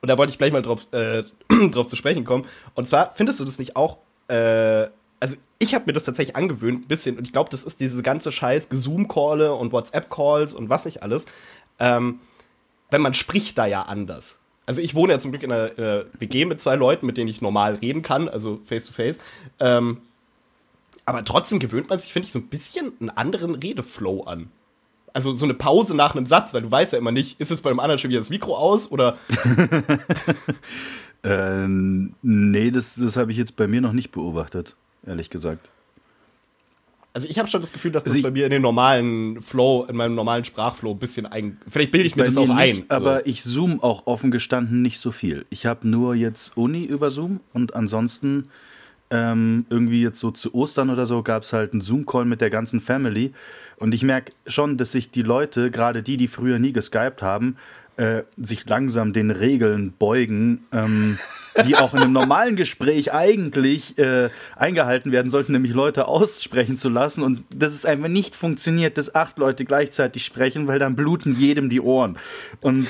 Und 0.00 0.08
da 0.08 0.16
wollte 0.16 0.30
ich 0.30 0.38
gleich 0.38 0.52
mal 0.52 0.62
drauf, 0.62 0.86
äh, 0.92 1.24
drauf 1.70 1.86
zu 1.86 1.96
sprechen 1.96 2.24
kommen. 2.24 2.46
Und 2.74 2.88
zwar, 2.88 3.12
findest 3.14 3.40
du 3.40 3.44
das 3.44 3.58
nicht 3.58 3.76
auch, 3.76 3.98
äh, 4.28 4.86
also 5.20 5.36
ich 5.58 5.74
habe 5.74 5.84
mir 5.86 5.92
das 5.92 6.04
tatsächlich 6.04 6.36
angewöhnt, 6.36 6.84
ein 6.84 6.88
bisschen, 6.88 7.18
und 7.18 7.24
ich 7.24 7.32
glaube, 7.32 7.50
das 7.50 7.62
ist 7.62 7.80
diese 7.80 8.02
ganze 8.02 8.32
Scheiß 8.32 8.68
Zoom-Calle 8.70 9.54
und 9.54 9.72
WhatsApp-Calls 9.72 10.54
und 10.54 10.68
was 10.68 10.84
nicht 10.84 11.02
alles. 11.02 11.26
Ähm, 11.78 12.20
wenn 12.90 13.00
man 13.00 13.14
spricht 13.14 13.56
da 13.58 13.66
ja 13.66 13.82
anders. 13.82 14.40
Also 14.66 14.80
ich 14.80 14.94
wohne 14.94 15.14
ja 15.14 15.18
zum 15.18 15.32
Glück 15.32 15.42
in 15.42 15.52
einer, 15.52 15.76
in 15.76 15.84
einer 15.84 16.04
WG 16.18 16.44
mit 16.44 16.60
zwei 16.60 16.76
Leuten, 16.76 17.06
mit 17.06 17.16
denen 17.16 17.28
ich 17.28 17.40
normal 17.40 17.76
reden 17.76 18.02
kann, 18.02 18.28
also 18.28 18.60
face 18.64 18.86
to 18.86 18.92
face. 18.92 19.18
Ähm, 19.60 20.02
aber 21.04 21.24
trotzdem 21.24 21.58
gewöhnt 21.58 21.88
man 21.88 21.98
sich, 21.98 22.12
finde 22.12 22.26
ich, 22.26 22.32
so 22.32 22.38
ein 22.38 22.46
bisschen 22.46 22.92
einen 23.00 23.10
anderen 23.10 23.54
Redeflow 23.56 24.22
an. 24.22 24.50
Also 25.12 25.32
so 25.32 25.44
eine 25.44 25.54
Pause 25.54 25.94
nach 25.94 26.14
einem 26.14 26.26
Satz, 26.26 26.54
weil 26.54 26.62
du 26.62 26.70
weißt 26.70 26.92
ja 26.92 26.98
immer 26.98 27.12
nicht, 27.12 27.38
ist 27.40 27.50
es 27.50 27.60
bei 27.60 27.70
einem 27.70 27.80
anderen 27.80 27.98
schon 27.98 28.10
wieder 28.10 28.20
das 28.20 28.30
Mikro 28.30 28.56
aus 28.56 28.90
oder. 28.90 29.18
ähm, 31.24 32.14
nee, 32.22 32.70
das, 32.70 32.94
das 32.94 33.16
habe 33.16 33.32
ich 33.32 33.38
jetzt 33.38 33.56
bei 33.56 33.66
mir 33.66 33.80
noch 33.80 33.92
nicht 33.92 34.10
beobachtet, 34.10 34.74
ehrlich 35.06 35.28
gesagt. 35.28 35.68
Also 37.14 37.28
ich 37.28 37.38
habe 37.38 37.48
schon 37.48 37.60
das 37.60 37.72
Gefühl, 37.72 37.92
dass 37.92 38.04
das 38.04 38.12
also 38.14 38.22
bei 38.22 38.30
mir 38.30 38.46
in 38.46 38.50
den 38.50 38.62
normalen 38.62 39.42
Flow, 39.42 39.84
in 39.86 39.96
meinem 39.96 40.14
normalen 40.14 40.44
Sprachflow 40.44 40.92
ein 40.92 40.98
bisschen 40.98 41.26
ein. 41.26 41.60
Vielleicht 41.68 41.90
bilde 41.90 42.06
ich 42.06 42.16
mir 42.16 42.24
das 42.24 42.36
auch 42.38 42.46
nicht, 42.46 42.56
ein. 42.56 42.84
Aber 42.88 43.16
so. 43.16 43.26
ich 43.26 43.42
zoom 43.42 43.82
auch 43.82 44.06
offen 44.06 44.30
gestanden 44.30 44.80
nicht 44.80 44.98
so 44.98 45.12
viel. 45.12 45.44
Ich 45.50 45.66
habe 45.66 45.86
nur 45.86 46.14
jetzt 46.14 46.56
Uni 46.56 46.84
über 46.84 47.10
Zoom 47.10 47.40
und 47.52 47.74
ansonsten 47.74 48.48
ähm, 49.12 49.66
irgendwie 49.68 50.02
jetzt 50.02 50.18
so 50.18 50.30
zu 50.30 50.54
Ostern 50.54 50.88
oder 50.90 51.04
so 51.04 51.22
gab 51.22 51.42
es 51.42 51.52
halt 51.52 51.72
einen 51.72 51.82
Zoom-Call 51.82 52.24
mit 52.24 52.40
der 52.40 52.50
ganzen 52.50 52.80
Family. 52.80 53.32
Und 53.76 53.94
ich 53.94 54.02
merke 54.02 54.32
schon, 54.46 54.78
dass 54.78 54.92
sich 54.92 55.10
die 55.10 55.22
Leute, 55.22 55.70
gerade 55.70 56.02
die, 56.02 56.16
die 56.16 56.28
früher 56.28 56.58
nie 56.58 56.72
geskypt 56.72 57.22
haben, 57.22 57.56
äh, 57.98 58.22
sich 58.38 58.66
langsam 58.66 59.12
den 59.12 59.30
Regeln 59.30 59.92
beugen. 59.98 60.64
Ähm, 60.72 61.18
die 61.66 61.76
auch 61.76 61.92
in 61.92 62.00
einem 62.00 62.12
normalen 62.12 62.56
Gespräch 62.56 63.12
eigentlich 63.12 63.98
äh, 63.98 64.30
eingehalten 64.56 65.12
werden 65.12 65.30
sollten, 65.30 65.52
nämlich 65.52 65.72
Leute 65.72 66.06
aussprechen 66.08 66.76
zu 66.76 66.88
lassen. 66.88 67.22
Und 67.22 67.44
das 67.54 67.74
ist 67.74 67.86
einfach 67.86 68.08
nicht 68.08 68.34
funktioniert, 68.34 68.96
dass 68.98 69.14
acht 69.14 69.38
Leute 69.38 69.64
gleichzeitig 69.64 70.24
sprechen, 70.24 70.66
weil 70.66 70.78
dann 70.78 70.96
bluten 70.96 71.38
jedem 71.38 71.68
die 71.68 71.80
Ohren. 71.80 72.18
Und 72.60 72.88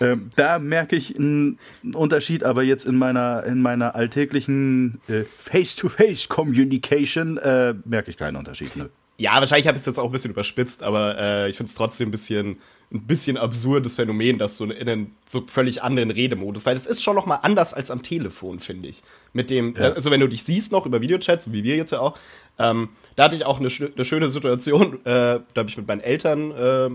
äh, 0.00 0.16
da 0.36 0.58
merke 0.58 0.96
ich 0.96 1.18
einen 1.18 1.58
Unterschied, 1.92 2.44
aber 2.44 2.62
jetzt 2.62 2.84
in 2.84 2.96
meiner, 2.96 3.44
in 3.44 3.62
meiner 3.62 3.94
alltäglichen 3.94 5.00
äh, 5.08 5.24
Face-to-Face-Communication 5.38 7.38
äh, 7.38 7.74
merke 7.84 8.10
ich 8.10 8.16
keinen 8.16 8.36
Unterschied. 8.36 8.76
Ne? 8.76 8.90
Ja, 9.18 9.38
wahrscheinlich 9.38 9.66
habe 9.66 9.76
ich 9.76 9.82
es 9.82 9.86
jetzt 9.86 9.98
auch 9.98 10.06
ein 10.06 10.12
bisschen 10.12 10.32
überspitzt, 10.32 10.82
aber 10.82 11.16
äh, 11.18 11.48
ich 11.48 11.56
finde 11.56 11.70
es 11.70 11.76
trotzdem 11.76 12.08
ein 12.08 12.12
bisschen 12.12 12.58
ein 12.92 13.06
bisschen 13.06 13.36
absurdes 13.36 13.96
Phänomen, 13.96 14.38
dass 14.38 14.56
du 14.56 14.64
in 14.64 14.88
einen 14.88 15.16
so 15.26 15.42
völlig 15.46 15.82
anderen 15.82 16.10
Redemodus, 16.10 16.64
weil 16.64 16.74
das 16.74 16.86
ist 16.86 17.02
schon 17.02 17.16
noch 17.16 17.26
mal 17.26 17.36
anders 17.36 17.74
als 17.74 17.90
am 17.90 18.02
Telefon, 18.02 18.60
finde 18.60 18.88
ich. 18.88 19.02
Mit 19.32 19.50
dem, 19.50 19.74
ja. 19.74 19.92
also 19.92 20.10
wenn 20.10 20.20
du 20.20 20.28
dich 20.28 20.44
siehst 20.44 20.70
noch 20.70 20.86
über 20.86 21.00
Videochats, 21.00 21.50
wie 21.50 21.64
wir 21.64 21.76
jetzt 21.76 21.90
ja 21.90 22.00
auch, 22.00 22.16
ähm, 22.58 22.90
da 23.16 23.24
hatte 23.24 23.36
ich 23.36 23.44
auch 23.44 23.58
eine, 23.58 23.68
eine 23.68 24.04
schöne 24.04 24.28
Situation, 24.28 24.94
äh, 25.04 25.06
da 25.06 25.40
habe 25.56 25.68
ich 25.68 25.76
mit 25.76 25.88
meinen 25.88 26.02
Eltern 26.02 26.50
äh, 26.52 26.90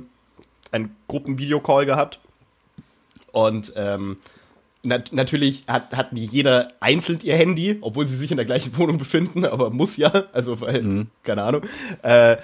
einen 0.72 0.96
Gruppenvideocall 1.08 1.86
gehabt 1.86 2.20
und 3.32 3.74
ähm, 3.76 4.18
nat 4.84 5.12
natürlich 5.14 5.64
hat, 5.68 5.96
hat 5.96 6.10
jeder 6.14 6.74
einzeln 6.80 7.20
ihr 7.24 7.36
Handy, 7.36 7.78
obwohl 7.82 8.08
sie 8.08 8.18
sich 8.18 8.32
in 8.32 8.38
der 8.38 8.46
gleichen 8.46 8.78
Wohnung 8.78 8.98
befinden, 8.98 9.46
aber 9.46 9.70
muss 9.70 9.98
ja, 9.98 10.26
also 10.34 10.62
weil, 10.62 10.82
mhm. 10.82 11.08
keine 11.24 11.44
Ahnung. 11.44 11.64
Äh, 12.02 12.38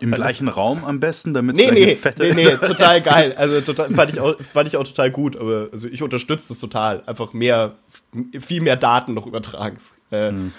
Im 0.00 0.12
gleichen 0.12 0.48
Raum 0.48 0.84
am 0.84 1.00
besten, 1.00 1.34
damit 1.34 1.56
nee, 1.56 1.70
nee, 1.70 1.94
fette 1.96 2.22
nee, 2.22 2.34
nee, 2.34 2.56
total 2.56 3.00
geil. 3.00 3.34
Also 3.36 3.60
total, 3.60 3.92
fand, 3.92 4.12
ich 4.12 4.20
auch, 4.20 4.40
fand 4.40 4.68
ich 4.68 4.76
auch 4.76 4.84
total 4.84 5.10
gut, 5.10 5.36
aber 5.36 5.68
also 5.72 5.88
ich 5.88 6.02
unterstütze 6.02 6.48
das 6.48 6.60
total. 6.60 7.02
Einfach 7.06 7.32
mehr, 7.32 7.76
viel 8.40 8.60
mehr 8.60 8.76
Daten 8.76 9.14
noch 9.14 9.26
übertragen. 9.26 9.78
Äh, 10.10 10.32
mhm. 10.32 10.52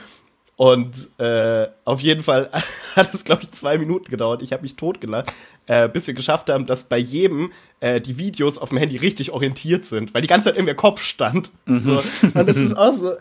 Und 0.56 1.10
äh, 1.20 1.68
auf 1.84 2.00
jeden 2.02 2.22
Fall 2.22 2.50
hat 2.96 3.14
es, 3.14 3.24
glaube 3.24 3.44
ich, 3.44 3.52
zwei 3.52 3.78
Minuten 3.78 4.10
gedauert. 4.10 4.42
Ich 4.42 4.54
habe 4.54 4.62
mich 4.62 4.76
totgelacht, 4.76 5.34
äh, 5.66 5.90
bis 5.90 6.06
wir 6.06 6.14
geschafft 6.14 6.50
haben, 6.50 6.68
dass 6.68 6.84
bei 6.84 6.98
jedem 6.98 7.52
äh, 7.80 8.00
die 8.00 8.18
Videos 8.18 8.58
auf 8.60 8.70
dem 8.70 8.78
Handy 8.78 8.98
richtig 8.98 9.32
orientiert 9.32 9.86
sind, 9.86 10.14
weil 10.14 10.22
die 10.22 10.28
ganze 10.28 10.50
Zeit 10.50 10.56
irgendwie 10.56 10.74
der 10.74 10.76
Kopf 10.76 11.02
stand. 11.02 11.52
Mhm. 11.66 11.84
So. 11.84 12.04
Und 12.34 12.48
das 12.48 12.56
ist 12.56 12.78
auch 12.78 12.94
so, 12.94 13.14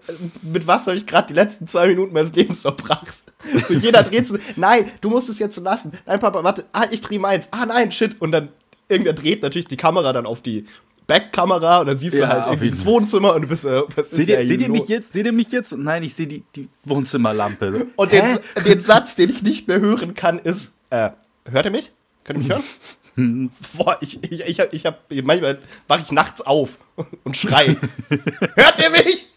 mit 0.43 0.67
was 0.67 0.87
habe 0.87 0.97
ich 0.97 1.07
gerade 1.07 1.29
die 1.29 1.35
letzten 1.35 1.67
zwei 1.67 1.89
Minuten 1.89 2.13
meines 2.13 2.35
Lebens 2.35 2.61
verbracht? 2.63 3.23
So, 3.67 3.75
jeder 3.75 4.03
dreht 4.03 4.27
so, 4.27 4.37
nein, 4.57 4.91
du 5.01 5.11
musst 5.11 5.29
es 5.29 5.39
jetzt 5.39 5.57
so 5.57 5.63
lassen. 5.63 5.93
Nein, 6.07 6.21
Papa, 6.21 6.45
warte, 6.45 6.65
ah, 6.73 6.87
ich 6.91 7.01
drehe 7.01 7.19
meins. 7.19 7.49
Ah, 7.51 7.67
nein, 7.67 7.91
shit. 7.93 8.21
Und 8.21 8.33
dann 8.33 8.51
irgendwer 8.89 9.15
dreht 9.15 9.43
natürlich 9.43 9.67
die 9.67 9.77
Kamera 9.77 10.13
dann 10.13 10.27
auf 10.27 10.43
die 10.43 10.67
Backkamera 11.13 11.81
und 11.81 11.89
dann 11.89 11.99
siehst 11.99 12.15
ja, 12.15 12.27
du 12.27 12.33
halt 12.33 12.47
irgendwie 12.47 12.71
das 12.71 12.87
Wohnzimmer 12.87 13.35
und 13.35 13.43
du 13.43 13.49
bist, 13.49 13.67
äh, 13.67 13.83
was 13.95 14.11
seht 14.11 14.29
ihr, 14.29 14.47
seht 14.47 14.63
ihr 14.63 14.71
mich 14.71 14.89
jetzt? 14.89 15.13
Seht 15.13 15.27
ihr 15.27 15.33
mich 15.33 15.53
jetzt? 15.53 15.77
Nein, 15.77 16.03
ich 16.03 16.15
sehe 16.15 16.27
die, 16.27 16.43
die 16.57 16.69
Wohnzimmerlampe. 16.85 17.89
Und 17.97 18.13
den, 18.13 18.39
den, 18.65 18.81
Satz, 18.81 19.15
den 19.15 19.29
ich 19.29 19.43
nicht 19.43 19.69
mehr 19.69 19.79
hören 19.81 20.15
kann, 20.15 20.39
ist, 20.39 20.73
äh, 20.89 21.11
hört 21.51 21.67
ihr 21.67 21.71
mich? 21.71 21.93
Könnt 22.25 22.39
ihr 22.39 22.43
mich 22.43 22.53
hören? 23.17 23.51
Boah, 23.77 23.99
ich, 24.01 24.25
ich, 24.25 24.41
ich, 24.41 24.59
ich 24.59 24.87
hab, 24.87 25.01
manchmal 25.11 25.59
wache 25.87 26.01
ich 26.03 26.13
nachts 26.13 26.41
auf 26.41 26.79
und 27.25 27.37
schrei. 27.37 27.77
hört 28.57 28.79
ihr 28.79 28.91
mich? 28.91 29.29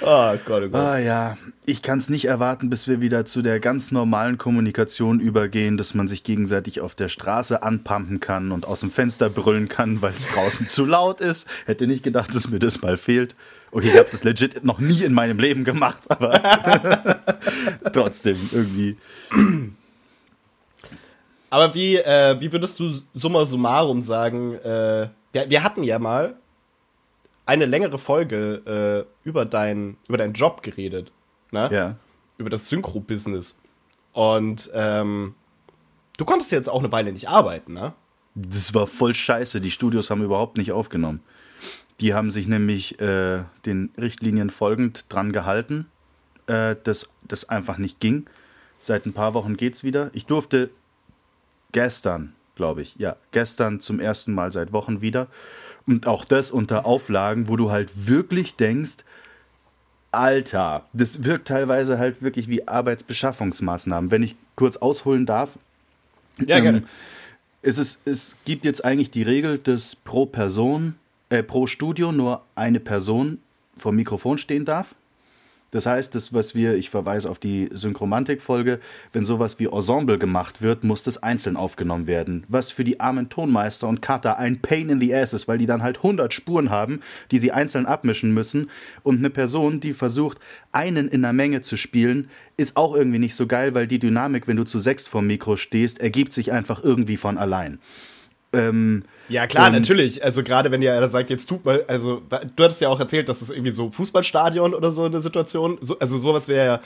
Oh 0.00 0.34
Gott, 0.44 0.62
oh 0.64 0.68
Gott. 0.68 0.74
Ah 0.74 0.98
ja, 0.98 1.36
ich 1.66 1.82
kann 1.82 1.98
es 1.98 2.08
nicht 2.08 2.26
erwarten, 2.26 2.70
bis 2.70 2.88
wir 2.88 3.00
wieder 3.00 3.24
zu 3.24 3.42
der 3.42 3.60
ganz 3.60 3.90
normalen 3.90 4.38
Kommunikation 4.38 5.20
übergehen, 5.20 5.76
dass 5.76 5.94
man 5.94 6.08
sich 6.08 6.24
gegenseitig 6.24 6.80
auf 6.80 6.94
der 6.94 7.08
Straße 7.08 7.62
anpumpen 7.62 8.20
kann 8.20 8.52
und 8.52 8.66
aus 8.66 8.80
dem 8.80 8.90
Fenster 8.90 9.30
brüllen 9.30 9.68
kann, 9.68 10.02
weil 10.02 10.12
es 10.14 10.26
draußen 10.26 10.68
zu 10.68 10.84
laut 10.84 11.20
ist. 11.20 11.48
Hätte 11.66 11.86
nicht 11.86 12.02
gedacht, 12.02 12.34
dass 12.34 12.48
mir 12.48 12.58
das 12.58 12.82
mal 12.82 12.96
fehlt. 12.96 13.34
Okay, 13.70 13.88
ich 13.88 13.98
habe 13.98 14.08
das 14.10 14.22
legit 14.22 14.64
noch 14.64 14.78
nie 14.78 15.02
in 15.02 15.12
meinem 15.14 15.38
Leben 15.38 15.64
gemacht, 15.64 16.02
aber 16.08 16.40
trotzdem 17.92 18.38
irgendwie. 18.52 18.96
Aber 21.50 21.74
wie, 21.74 21.96
äh, 21.96 22.40
wie 22.40 22.52
würdest 22.52 22.78
du 22.78 22.92
summa 23.14 23.44
summarum 23.44 24.02
sagen, 24.02 24.54
äh, 24.54 25.08
wir, 25.32 25.50
wir 25.50 25.62
hatten 25.64 25.82
ja 25.82 25.98
mal 25.98 26.36
eine 27.46 27.66
längere 27.66 27.98
Folge 27.98 29.06
äh, 29.24 29.28
über, 29.28 29.44
dein, 29.44 29.96
über 30.08 30.18
deinen 30.18 30.32
Job 30.32 30.62
geredet. 30.62 31.12
Ne? 31.50 31.68
Ja. 31.72 31.96
Über 32.38 32.50
das 32.50 32.68
Synchro-Business. 32.68 33.58
Und 34.12 34.70
ähm, 34.74 35.34
du 36.16 36.24
konntest 36.24 36.52
jetzt 36.52 36.68
auch 36.68 36.80
eine 36.80 36.92
Weile 36.92 37.12
nicht 37.12 37.28
arbeiten, 37.28 37.74
ne? 37.74 37.92
Das 38.34 38.74
war 38.74 38.86
voll 38.86 39.14
scheiße. 39.14 39.60
Die 39.60 39.70
Studios 39.70 40.10
haben 40.10 40.22
überhaupt 40.22 40.56
nicht 40.56 40.72
aufgenommen. 40.72 41.20
Die 42.00 42.14
haben 42.14 42.32
sich 42.32 42.48
nämlich 42.48 43.00
äh, 43.00 43.44
den 43.64 43.90
Richtlinien 43.96 44.50
folgend 44.50 45.04
dran 45.08 45.32
gehalten, 45.32 45.86
äh, 46.48 46.74
dass 46.82 47.08
das 47.22 47.48
einfach 47.48 47.78
nicht 47.78 48.00
ging. 48.00 48.26
Seit 48.80 49.06
ein 49.06 49.12
paar 49.12 49.34
Wochen 49.34 49.56
geht's 49.56 49.84
wieder. 49.84 50.10
Ich 50.12 50.26
durfte 50.26 50.70
gestern, 51.70 52.34
glaube 52.56 52.82
ich, 52.82 52.96
ja, 52.96 53.16
gestern 53.30 53.80
zum 53.80 54.00
ersten 54.00 54.34
Mal 54.34 54.50
seit 54.50 54.72
Wochen 54.72 55.00
wieder. 55.00 55.28
Und 55.86 56.06
auch 56.06 56.24
das 56.24 56.50
unter 56.50 56.86
Auflagen, 56.86 57.48
wo 57.48 57.56
du 57.56 57.70
halt 57.70 57.90
wirklich 58.06 58.54
denkst, 58.56 59.04
Alter, 60.12 60.86
das 60.92 61.24
wirkt 61.24 61.48
teilweise 61.48 61.98
halt 61.98 62.22
wirklich 62.22 62.48
wie 62.48 62.66
Arbeitsbeschaffungsmaßnahmen. 62.66 64.10
Wenn 64.10 64.22
ich 64.22 64.36
kurz 64.54 64.76
ausholen 64.76 65.26
darf. 65.26 65.50
Ja, 66.46 66.56
ähm, 66.56 66.62
gerne. 66.62 66.82
Es, 67.62 67.78
ist, 67.78 68.00
es 68.04 68.36
gibt 68.44 68.64
jetzt 68.64 68.84
eigentlich 68.84 69.10
die 69.10 69.22
Regel, 69.22 69.58
dass 69.58 69.96
pro 69.96 70.26
Person, 70.26 70.94
äh, 71.30 71.42
pro 71.42 71.66
Studio 71.66 72.12
nur 72.12 72.42
eine 72.54 72.80
Person 72.80 73.38
vor 73.76 73.92
dem 73.92 73.96
Mikrofon 73.96 74.38
stehen 74.38 74.64
darf. 74.64 74.94
Das 75.74 75.86
heißt, 75.86 76.14
das, 76.14 76.32
was 76.32 76.54
wir, 76.54 76.76
ich 76.76 76.88
verweise 76.88 77.28
auf 77.28 77.40
die 77.40 77.68
Synchromantik-Folge, 77.72 78.78
wenn 79.12 79.24
sowas 79.24 79.58
wie 79.58 79.64
Ensemble 79.64 80.20
gemacht 80.20 80.62
wird, 80.62 80.84
muss 80.84 81.02
das 81.02 81.20
einzeln 81.20 81.56
aufgenommen 81.56 82.06
werden. 82.06 82.44
Was 82.46 82.70
für 82.70 82.84
die 82.84 83.00
armen 83.00 83.28
Tonmeister 83.28 83.88
und 83.88 84.00
Cutter 84.00 84.38
ein 84.38 84.60
Pain 84.60 84.88
in 84.88 85.00
the 85.00 85.12
Ass 85.12 85.32
ist, 85.32 85.48
weil 85.48 85.58
die 85.58 85.66
dann 85.66 85.82
halt 85.82 85.96
100 85.96 86.32
Spuren 86.32 86.70
haben, 86.70 87.00
die 87.32 87.40
sie 87.40 87.50
einzeln 87.50 87.86
abmischen 87.86 88.32
müssen. 88.32 88.70
Und 89.02 89.18
eine 89.18 89.30
Person, 89.30 89.80
die 89.80 89.94
versucht, 89.94 90.38
einen 90.70 91.08
in 91.08 91.22
der 91.22 91.32
Menge 91.32 91.60
zu 91.60 91.76
spielen, 91.76 92.30
ist 92.56 92.76
auch 92.76 92.94
irgendwie 92.94 93.18
nicht 93.18 93.34
so 93.34 93.48
geil, 93.48 93.74
weil 93.74 93.88
die 93.88 93.98
Dynamik, 93.98 94.46
wenn 94.46 94.56
du 94.56 94.62
zu 94.62 94.78
sechs 94.78 95.08
vorm 95.08 95.26
Mikro 95.26 95.56
stehst, 95.56 96.00
ergibt 96.00 96.32
sich 96.32 96.52
einfach 96.52 96.84
irgendwie 96.84 97.16
von 97.16 97.36
allein. 97.36 97.80
Ähm, 98.52 99.02
ja, 99.28 99.46
klar, 99.46 99.70
natürlich. 99.70 100.22
Also 100.24 100.42
gerade 100.42 100.70
wenn 100.70 100.82
ihr 100.82 101.08
sagt, 101.10 101.30
jetzt 101.30 101.48
tut 101.48 101.64
mal, 101.64 101.84
also 101.88 102.22
du 102.56 102.64
hattest 102.64 102.80
ja 102.80 102.88
auch 102.88 103.00
erzählt, 103.00 103.28
dass 103.28 103.40
es 103.40 103.48
das 103.48 103.56
irgendwie 103.56 103.72
so 103.72 103.90
Fußballstadion 103.90 104.74
oder 104.74 104.90
so 104.90 105.04
eine 105.04 105.20
Situation, 105.20 105.78
so, 105.80 105.98
also 105.98 106.18
sowas 106.18 106.48
wäre, 106.48 106.80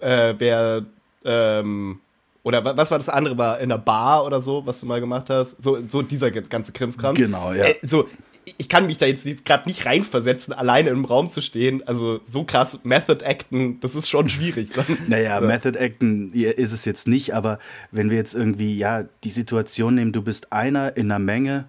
äh, 0.00 0.34
wäre, 0.38 0.86
ähm, 1.24 2.00
oder 2.44 2.64
was 2.76 2.90
war 2.90 2.98
das 2.98 3.08
andere, 3.08 3.38
war 3.38 3.60
in 3.60 3.68
der 3.68 3.78
Bar 3.78 4.24
oder 4.24 4.40
so, 4.40 4.66
was 4.66 4.80
du 4.80 4.86
mal 4.86 5.00
gemacht 5.00 5.30
hast? 5.30 5.62
So, 5.62 5.78
so 5.86 6.02
dieser 6.02 6.30
ganze 6.30 6.72
Krimskram. 6.72 7.14
Genau, 7.14 7.52
ja. 7.52 7.64
Äh, 7.66 7.76
so, 7.82 8.08
ich 8.44 8.68
kann 8.68 8.86
mich 8.86 8.98
da 8.98 9.06
jetzt 9.06 9.26
gerade 9.44 9.68
nicht 9.68 9.86
reinversetzen, 9.86 10.52
alleine 10.52 10.90
im 10.90 11.04
Raum 11.04 11.30
zu 11.30 11.40
stehen. 11.40 11.86
Also 11.86 12.20
so 12.24 12.44
krass 12.44 12.80
Method 12.84 13.24
Acten, 13.24 13.78
das 13.80 13.94
ist 13.94 14.08
schon 14.08 14.28
schwierig. 14.28 14.70
naja, 15.08 15.40
ja. 15.40 15.40
Method 15.40 15.78
Acten 15.78 16.32
ist 16.32 16.72
es 16.72 16.84
jetzt 16.84 17.06
nicht, 17.06 17.34
aber 17.34 17.58
wenn 17.90 18.10
wir 18.10 18.16
jetzt 18.16 18.34
irgendwie, 18.34 18.76
ja, 18.76 19.04
die 19.24 19.30
Situation 19.30 19.94
nehmen, 19.94 20.12
du 20.12 20.22
bist 20.22 20.52
einer 20.52 20.96
in 20.96 21.10
einer 21.10 21.20
Menge, 21.20 21.66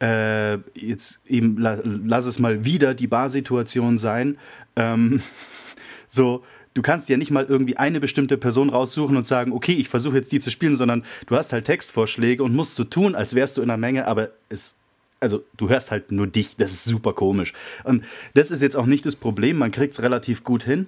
äh, 0.00 0.58
jetzt 0.74 1.20
eben, 1.26 1.58
la, 1.58 1.78
lass 1.84 2.26
es 2.26 2.38
mal 2.38 2.64
wieder 2.64 2.94
die 2.94 3.06
Barsituation 3.06 3.98
sein, 3.98 4.38
ähm, 4.76 5.22
so, 6.08 6.42
du 6.74 6.82
kannst 6.82 7.08
ja 7.08 7.16
nicht 7.16 7.30
mal 7.30 7.44
irgendwie 7.48 7.76
eine 7.76 8.00
bestimmte 8.00 8.38
Person 8.38 8.70
raussuchen 8.70 9.16
und 9.16 9.26
sagen, 9.26 9.52
okay, 9.52 9.74
ich 9.74 9.88
versuche 9.88 10.16
jetzt 10.16 10.32
die 10.32 10.40
zu 10.40 10.50
spielen, 10.50 10.76
sondern 10.76 11.04
du 11.26 11.36
hast 11.36 11.52
halt 11.52 11.66
Textvorschläge 11.66 12.42
und 12.42 12.54
musst 12.54 12.74
so 12.74 12.84
tun, 12.84 13.14
als 13.14 13.34
wärst 13.34 13.56
du 13.56 13.62
in 13.62 13.70
einer 13.70 13.76
Menge, 13.76 14.06
aber 14.06 14.30
es 14.48 14.77
also 15.20 15.44
du 15.56 15.68
hörst 15.68 15.90
halt 15.90 16.12
nur 16.12 16.26
dich, 16.26 16.56
das 16.56 16.72
ist 16.72 16.84
super 16.84 17.12
komisch. 17.12 17.52
Und 17.84 18.04
das 18.34 18.50
ist 18.50 18.62
jetzt 18.62 18.76
auch 18.76 18.86
nicht 18.86 19.04
das 19.06 19.16
Problem, 19.16 19.58
man 19.58 19.70
kriegt 19.70 19.94
es 19.94 20.02
relativ 20.02 20.44
gut 20.44 20.62
hin. 20.62 20.86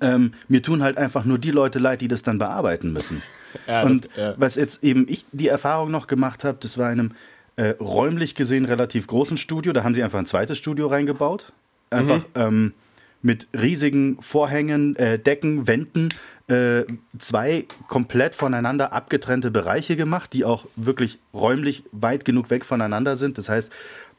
Ähm, 0.00 0.32
mir 0.48 0.62
tun 0.62 0.82
halt 0.82 0.98
einfach 0.98 1.24
nur 1.24 1.38
die 1.38 1.52
Leute 1.52 1.78
leid, 1.78 2.00
die 2.00 2.08
das 2.08 2.22
dann 2.22 2.38
bearbeiten 2.38 2.92
müssen. 2.92 3.22
Ja, 3.66 3.84
und 3.84 4.04
das, 4.04 4.16
ja. 4.16 4.34
was 4.36 4.54
jetzt 4.56 4.84
eben 4.84 5.06
ich 5.08 5.24
die 5.32 5.48
Erfahrung 5.48 5.90
noch 5.90 6.08
gemacht 6.08 6.44
habe, 6.44 6.58
das 6.60 6.76
war 6.76 6.92
in 6.92 7.00
einem 7.00 7.12
äh, 7.56 7.68
räumlich 7.80 8.34
gesehen 8.34 8.66
relativ 8.66 9.06
großen 9.06 9.38
Studio, 9.38 9.72
da 9.72 9.82
haben 9.82 9.94
sie 9.94 10.02
einfach 10.02 10.18
ein 10.18 10.26
zweites 10.26 10.58
Studio 10.58 10.88
reingebaut. 10.88 11.54
Einfach 11.88 12.18
mhm. 12.18 12.24
ähm, 12.34 12.74
mit 13.22 13.48
riesigen 13.54 14.20
Vorhängen, 14.20 14.94
äh, 14.96 15.18
Decken, 15.18 15.66
Wänden, 15.66 16.10
äh, 16.48 16.84
zwei 17.18 17.66
komplett 17.88 18.34
voneinander 18.34 18.92
abgetrennte 18.92 19.50
Bereiche 19.50 19.96
gemacht, 19.96 20.32
die 20.32 20.44
auch 20.44 20.66
wirklich 20.76 21.18
räumlich 21.34 21.82
weit 21.92 22.24
genug 22.24 22.50
weg 22.50 22.64
voneinander 22.64 23.16
sind. 23.16 23.36
Das 23.38 23.48
heißt, 23.48 23.72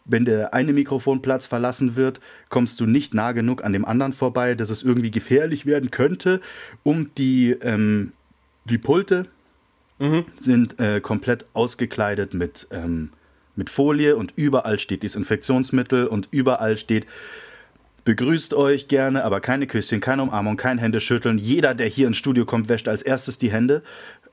wenn 0.03 0.25
der 0.25 0.53
eine 0.53 0.73
Mikrofonplatz 0.73 1.45
verlassen 1.45 1.95
wird, 1.95 2.19
kommst 2.49 2.79
du 2.79 2.85
nicht 2.85 3.13
nah 3.13 3.33
genug 3.33 3.63
an 3.63 3.73
dem 3.73 3.85
anderen 3.85 4.13
vorbei, 4.13 4.55
dass 4.55 4.69
es 4.69 4.83
irgendwie 4.83 5.11
gefährlich 5.11 5.65
werden 5.65 5.91
könnte. 5.91 6.41
Um 6.83 7.11
die, 7.17 7.51
ähm, 7.61 8.13
die 8.65 8.77
Pulte 8.77 9.25
mhm. 9.99 10.25
sind 10.39 10.79
äh, 10.79 11.01
komplett 11.01 11.45
ausgekleidet 11.53 12.33
mit, 12.33 12.67
ähm, 12.71 13.09
mit 13.55 13.69
Folie 13.69 14.15
und 14.15 14.33
überall 14.35 14.79
steht 14.79 15.03
Desinfektionsmittel 15.03 16.07
und 16.07 16.29
überall 16.31 16.77
steht 16.77 17.05
begrüßt 18.07 18.53
euch 18.53 18.87
gerne, 18.87 19.25
aber 19.25 19.41
keine 19.41 19.67
Küsschen, 19.67 19.99
keine 19.99 20.23
Umarmung, 20.23 20.55
kein 20.55 20.77
Händeschütteln. 20.77 21.37
Jeder, 21.37 21.75
der 21.75 21.87
hier 21.87 22.07
ins 22.07 22.15
Studio 22.15 22.45
kommt, 22.45 22.69
wäscht 22.69 22.87
als 22.87 23.01
erstes 23.01 23.37
die 23.37 23.51
Hände. 23.51 23.83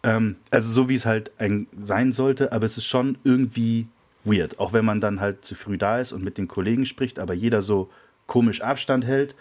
Ähm, 0.04 0.36
also 0.52 0.70
so 0.70 0.88
wie 0.88 0.94
es 0.94 1.04
halt 1.04 1.32
sein 1.76 2.12
sollte, 2.12 2.52
aber 2.52 2.66
es 2.66 2.76
ist 2.76 2.84
schon 2.84 3.18
irgendwie 3.24 3.88
weird. 4.22 4.60
Auch 4.60 4.74
wenn 4.74 4.84
man 4.84 5.00
dann 5.00 5.18
halt 5.18 5.44
zu 5.44 5.56
früh 5.56 5.76
da 5.76 5.98
ist 5.98 6.12
und 6.12 6.22
mit 6.22 6.38
den 6.38 6.46
Kollegen 6.46 6.86
spricht, 6.86 7.18
aber 7.18 7.34
jeder 7.34 7.62
so 7.62 7.90
komisch 8.28 8.60
Abstand 8.60 9.04
hält. 9.04 9.34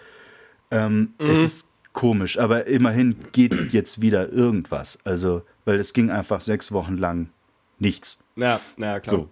Ähm, 0.72 1.14
mhm. 1.20 1.30
Es 1.30 1.44
ist 1.44 1.68
komisch, 1.94 2.40
aber 2.40 2.66
immerhin 2.66 3.16
geht 3.34 3.72
jetzt 3.72 4.02
wieder 4.02 4.32
irgendwas. 4.32 4.98
Also, 5.04 5.44
weil 5.64 5.80
es 5.80 5.94
ging 5.94 6.10
einfach 6.10 6.42
sechs 6.42 6.72
Wochen 6.72 6.98
lang 6.98 7.30
nichts. 7.78 8.18
Ja, 8.36 8.60
ja 8.78 9.00
klar. 9.00 9.16
So. 9.16 9.30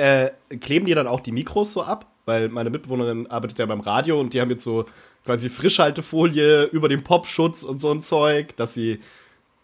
Äh, 0.00 0.30
kleben 0.60 0.86
die 0.86 0.94
dann 0.94 1.08
auch 1.08 1.18
die 1.18 1.32
Mikros 1.32 1.72
so 1.72 1.82
ab? 1.82 2.06
Weil 2.28 2.50
meine 2.50 2.68
Mitbewohnerin 2.68 3.26
arbeitet 3.28 3.58
ja 3.58 3.64
beim 3.64 3.80
Radio 3.80 4.20
und 4.20 4.34
die 4.34 4.40
haben 4.40 4.50
jetzt 4.50 4.62
so 4.62 4.84
quasi 5.24 5.48
Frischhaltefolie 5.48 6.64
über 6.64 6.90
dem 6.90 7.02
Popschutz 7.02 7.62
und 7.62 7.80
so 7.80 7.90
ein 7.90 8.02
Zeug, 8.02 8.54
dass 8.56 8.74
sie 8.74 9.00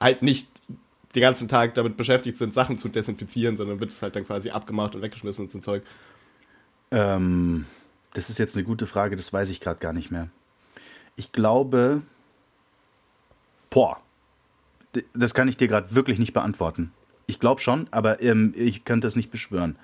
halt 0.01 0.23
nicht 0.23 0.49
den 1.15 1.21
ganzen 1.21 1.47
Tag 1.47 1.75
damit 1.75 1.99
beschäftigt 1.99 2.39
sind, 2.39 2.55
Sachen 2.55 2.79
zu 2.79 2.89
desinfizieren, 2.89 3.59
sondern 3.59 3.81
wird 3.81 3.91
es 3.91 4.01
halt 4.01 4.17
dann 4.17 4.27
quasi 4.27 4.51
abgemacht 4.51 4.95
und 4.95 5.03
weggeschmissen 5.03 5.45
und 5.45 5.53
so 5.53 5.59
ein 5.59 5.63
Zeug. 5.63 5.83
Ähm, 6.91 7.67
das 8.15 8.31
ist 8.31 8.39
jetzt 8.39 8.57
eine 8.57 8.65
gute 8.65 8.87
Frage, 8.87 9.15
das 9.15 9.31
weiß 9.31 9.51
ich 9.51 9.61
gerade 9.61 9.79
gar 9.79 9.93
nicht 9.93 10.11
mehr. 10.11 10.29
Ich 11.17 11.33
glaube, 11.33 12.01
boah, 13.69 14.01
das 15.13 15.35
kann 15.35 15.49
ich 15.49 15.59
dir 15.59 15.69
gerade 15.69 15.95
wirklich 15.95 16.19
nicht 16.19 16.33
beantworten. 16.33 16.93
Ich 17.27 17.41
glaube 17.41 17.61
schon, 17.61 17.89
aber 17.91 18.23
ähm, 18.23 18.55
ich 18.57 18.87
könnte 18.87 19.07
es 19.07 19.17
nicht 19.17 19.31
beschwören. 19.31 19.77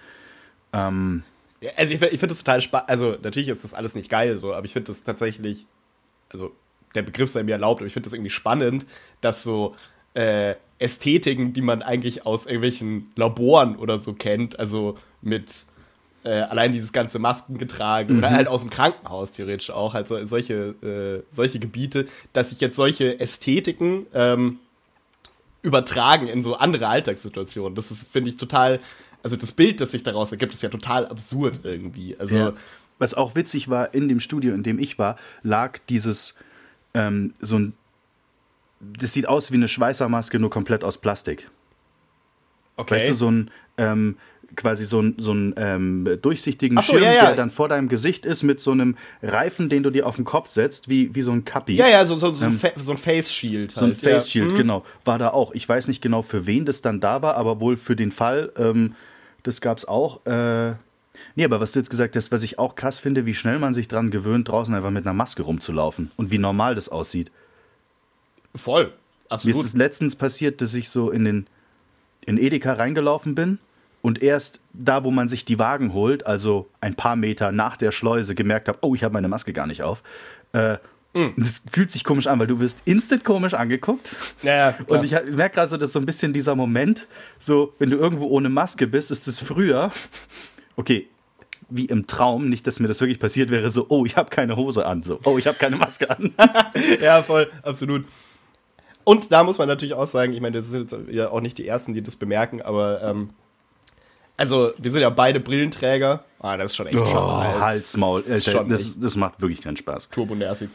Ähm, 0.73 1.25
ja, 1.61 1.71
also 1.77 1.95
ich, 1.95 2.01
ich 2.01 2.09
finde 2.09 2.29
das 2.29 2.39
total 2.39 2.61
spannend. 2.61 2.89
Also 2.89 3.17
natürlich 3.23 3.49
ist 3.49 3.65
das 3.65 3.75
alles 3.75 3.95
nicht 3.95 4.09
geil 4.11 4.37
so, 4.37 4.55
aber 4.55 4.65
ich 4.65 4.73
finde 4.73 4.87
das 4.87 5.03
tatsächlich, 5.03 5.67
also 6.31 6.53
der 6.95 7.03
Begriff 7.03 7.31
sei 7.31 7.43
mir 7.43 7.53
erlaubt, 7.53 7.81
aber 7.81 7.87
ich 7.87 7.93
finde 7.93 8.07
das 8.07 8.15
irgendwie 8.15 8.31
spannend, 8.31 8.87
dass 9.21 9.43
so 9.43 9.77
äh, 10.15 10.55
Ästhetiken, 10.79 11.53
die 11.53 11.63
man 11.63 11.83
eigentlich 11.83 12.27
aus 12.27 12.47
irgendwelchen 12.47 13.13
Laboren 13.15 13.77
oder 13.77 14.01
so 14.01 14.15
kennt, 14.15 14.59
also 14.59 14.97
mit 15.21 15.67
äh, 16.25 16.31
allein 16.31 16.73
dieses 16.73 16.93
ganze 16.93 17.19
Maskengetragen 17.19 18.17
mhm. 18.17 18.19
oder 18.19 18.31
halt 18.31 18.49
aus 18.49 18.63
dem 18.63 18.71
Krankenhaus 18.71 19.33
theoretisch 19.33 19.71
auch, 19.71 19.95
halt 19.95 20.09
so, 20.09 20.25
solche, 20.27 20.75
äh, 20.83 21.23
solche 21.33 21.59
Gebiete, 21.59 22.09
dass 22.33 22.51
sich 22.51 22.61
jetzt 22.61 22.77
solche 22.77 23.21
Ästhetiken 23.21 24.07
ähm, 24.15 24.59
übertragen 25.63 26.27
in 26.27 26.43
so 26.43 26.55
andere 26.55 26.89
Alltagssituationen. 26.89 27.75
Das 27.75 27.91
ist, 27.91 28.07
finde 28.11 28.31
ich, 28.31 28.37
total, 28.37 28.81
also 29.23 29.37
das 29.37 29.53
Bild, 29.53 29.81
das 29.81 29.91
sich 29.91 30.03
daraus 30.03 30.33
ergibt, 30.33 30.55
ist 30.55 30.63
ja 30.63 30.69
total 30.69 31.07
absurd 31.07 31.61
irgendwie. 31.65 32.19
Also 32.19 32.37
ja. 32.37 32.53
Was 32.99 33.15
auch 33.15 33.35
witzig 33.35 33.69
war, 33.69 33.95
in 33.95 34.09
dem 34.09 34.21
Studio, 34.21 34.55
in 34.55 34.63
dem 34.63 34.79
ich 34.79 34.99
war, 34.99 35.17
lag 35.43 35.79
dieses 35.89 36.35
ähm, 36.93 37.35
so 37.41 37.59
ein 37.59 37.73
das 38.81 39.13
sieht 39.13 39.29
aus 39.29 39.53
wie 39.53 39.57
eine 39.57 39.69
Schweißermaske, 39.69 40.39
nur 40.39 40.51
komplett 40.51 40.85
aus 40.85 40.99
Plastik. 40.99 41.51
Okay. 42.77 42.95
Weißt 42.95 43.11
du, 43.11 43.15
so 43.15 43.31
ein, 43.31 43.51
ähm, 43.77 44.17
quasi 44.57 44.85
so 44.85 45.01
ein, 45.01 45.15
so 45.19 45.33
ein 45.33 45.55
ähm, 45.59 46.19
durchsichtigen 46.23 46.79
so, 46.79 46.83
Schirm, 46.85 47.03
ja, 47.03 47.13
ja. 47.13 47.27
der 47.27 47.37
dann 47.37 47.51
vor 47.51 47.69
deinem 47.69 47.89
Gesicht 47.89 48.25
ist 48.25 48.43
mit 48.43 48.59
so 48.59 48.73
einem 48.73 48.97
Reifen, 49.23 49.69
den 49.69 49.83
du 49.83 49.91
dir 49.91 50.07
auf 50.07 50.17
den 50.17 50.25
Kopf 50.25 50.49
setzt, 50.49 50.89
wie, 50.89 51.15
wie 51.15 51.23
so 51.23 51.31
ein 51.31 51.45
Kappi. 51.45 51.75
Ja, 51.75 51.89
ja, 51.89 52.07
so, 52.07 52.17
so, 52.17 52.35
so, 52.35 52.45
ähm, 52.47 52.59
ein, 52.61 52.73
so 52.77 52.93
ein 52.93 52.99
Face 52.99 53.33
Shield. 53.33 53.77
Halt. 53.77 53.79
So 53.79 53.85
ein 53.85 53.91
halt, 53.93 54.01
Face 54.01 54.31
Shield, 54.31 54.49
ja. 54.49 54.53
Mhm. 54.55 54.59
genau. 54.59 54.85
War 55.05 55.19
da 55.19 55.29
auch. 55.29 55.53
Ich 55.53 55.69
weiß 55.69 55.89
nicht 55.89 56.01
genau, 56.01 56.23
für 56.23 56.47
wen 56.47 56.65
das 56.65 56.81
dann 56.81 57.01
da 57.01 57.21
war, 57.21 57.37
aber 57.37 57.61
wohl 57.61 57.77
für 57.77 57.97
den 57.97 58.13
Fall, 58.13 58.51
ähm, 58.57 58.95
das 59.43 59.61
gab 59.61 59.79
es 59.79 59.87
auch. 59.87 60.25
Äh, 60.27 60.75
nee, 61.35 61.45
aber 61.45 61.61
was 61.61 61.73
du 61.73 61.79
jetzt 61.79 61.91
gesagt 61.91 62.17
hast, 62.17 62.33
was 62.33 62.43
ich 62.43 62.59
auch 62.59 62.75
krass 62.75 62.99
finde, 62.99 63.27
wie 63.27 63.35
schnell 63.35 63.59
man 63.59 63.75
sich 63.75 63.89
dran 63.89 64.11
gewöhnt, 64.11 64.49
draußen 64.49 64.75
einfach 64.75 64.91
mit 64.91 65.07
einer 65.07 65.15
Maske 65.15 65.43
rumzulaufen 65.43 66.11
und 66.17 66.31
wie 66.31 66.39
normal 66.39 66.75
das 66.75 66.89
aussieht. 66.89 67.31
Voll, 68.55 68.93
absolut. 69.29 69.57
Mir 69.57 69.61
ist 69.61 69.67
es 69.69 69.75
letztens 69.75 70.17
passiert, 70.17 70.61
dass 70.61 70.75
ich 70.75 70.89
so 70.91 71.11
in 71.11 71.25
den 71.25 71.47
in 72.27 72.37
Edeka 72.37 72.75
reingelaufen 72.75 73.35
bin 73.35 73.59
und 74.03 74.23
erst 74.23 74.61
da, 74.73 75.05
wo 75.05 75.11
man 75.11 75.29
sich 75.29 75.45
die 75.45 75.59
Wagen 75.59 75.93
holt, 75.93 76.27
also 76.27 76.69
ein 76.81 76.95
paar 76.95 77.17
Meter 77.17 77.53
nach 77.53 77.77
der 77.77 77.93
Schleuse, 77.93 78.35
gemerkt 78.35 78.69
habe, 78.69 78.79
oh, 78.83 78.95
ich 78.95 79.05
habe 79.05 79.15
meine 79.15 79.29
Maske 79.29 79.53
gar 79.53 79.67
nicht 79.67 79.83
auf. 79.83 80.03
Äh, 80.53 80.79
mm. 81.15 81.29
Das 81.37 81.63
fühlt 81.71 81.91
sich 81.91 82.05
komisch 82.05 82.27
an, 82.27 82.39
weil 82.39 82.47
du 82.47 82.61
wirst 82.61 82.79
instant 82.85 83.25
komisch 83.25 83.55
angeguckt. 83.55 84.17
Ja, 84.43 84.55
ja, 84.57 84.75
und 84.87 85.05
ich 85.05 85.13
merke 85.13 85.57
gerade 85.57 85.69
so, 85.69 85.77
dass 85.77 85.93
so 85.93 85.99
ein 85.99 86.07
bisschen 86.07 86.33
dieser 86.33 86.55
Moment, 86.55 87.07
so, 87.39 87.75
wenn 87.79 87.91
du 87.91 87.97
irgendwo 87.97 88.27
ohne 88.27 88.49
Maske 88.49 88.87
bist, 88.87 89.11
ist 89.11 89.29
es 89.29 89.41
früher, 89.41 89.91
okay, 90.77 91.09
wie 91.69 91.87
im 91.87 92.07
Traum, 92.07 92.49
nicht, 92.49 92.67
dass 92.67 92.81
mir 92.81 92.89
das 92.89 93.01
wirklich 93.01 93.21
passiert 93.21 93.51
wäre, 93.51 93.71
so, 93.71 93.87
oh, 93.89 94.05
ich 94.05 94.17
habe 94.17 94.31
keine 94.31 94.57
Hose 94.57 94.87
an, 94.87 95.03
so, 95.03 95.21
oh, 95.25 95.39
ich 95.39 95.47
habe 95.47 95.57
keine 95.57 95.77
Maske 95.77 96.11
an. 96.11 96.35
ja, 97.01 97.23
voll, 97.23 97.51
absolut. 97.63 98.05
Und 99.05 99.33
da 99.33 99.45
muss 99.45 99.59
man 99.59 99.69
natürlich 99.69 99.95
auch 99.95 100.07
sagen, 100.07 100.33
ich 100.33 100.41
meine, 100.41 100.57
das 100.59 100.71
sind 100.71 100.93
jetzt 100.93 101.11
ja 101.11 101.31
auch 101.31 101.41
nicht 101.41 101.59
die 101.59 101.67
Ersten, 101.67 101.95
die 101.95 102.03
das 102.03 102.17
bemerken, 102.17 102.61
aber 102.61 103.03
ähm, 103.03 103.31
also 104.37 104.73
wir 104.79 104.91
sind 104.91 105.03
ja 105.03 105.11
beide 105.11 105.39
Brillenträger. 105.39 106.25
Ah, 106.39 106.57
das 106.57 106.71
ist 106.71 106.77
schon 106.77 106.87
echt 106.87 106.97
oh. 106.97 107.05
Halsmaul, 107.05 108.25
das, 108.27 108.45
das, 108.45 108.99
das, 108.99 109.17
macht 109.17 109.41
wirklich 109.43 109.61
keinen 109.61 109.77
Spaß. 109.77 110.09
Turbo 110.09 110.35
nervig. 110.35 110.71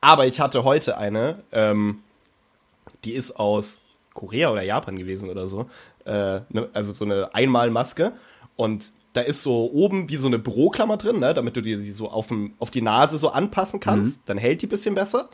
Aber 0.00 0.26
ich 0.26 0.40
hatte 0.40 0.64
heute 0.64 0.96
eine, 0.98 1.42
ähm, 1.52 2.00
die 3.04 3.12
ist 3.12 3.32
aus 3.38 3.80
Korea 4.14 4.50
oder 4.50 4.62
Japan 4.62 4.96
gewesen 4.96 5.30
oder 5.30 5.46
so. 5.46 5.68
Äh, 6.04 6.40
ne, 6.50 6.68
also 6.72 6.92
so 6.92 7.04
eine 7.04 7.34
Einmalmaske. 7.34 8.12
Und 8.56 8.92
da 9.12 9.20
ist 9.20 9.42
so 9.42 9.70
oben 9.72 10.08
wie 10.08 10.16
so 10.16 10.26
eine 10.28 10.38
Büroklammer 10.38 10.96
drin, 10.96 11.18
ne, 11.20 11.34
damit 11.34 11.56
du 11.56 11.60
die, 11.60 11.76
die 11.76 11.90
so 11.90 12.10
auf, 12.10 12.28
auf 12.58 12.70
die 12.70 12.82
Nase 12.82 13.18
so 13.18 13.30
anpassen 13.30 13.80
kannst. 13.80 14.20
Mhm. 14.20 14.22
Dann 14.26 14.38
hält 14.38 14.62
die 14.62 14.66
ein 14.66 14.70
bisschen 14.70 14.94
besser. 14.94 15.28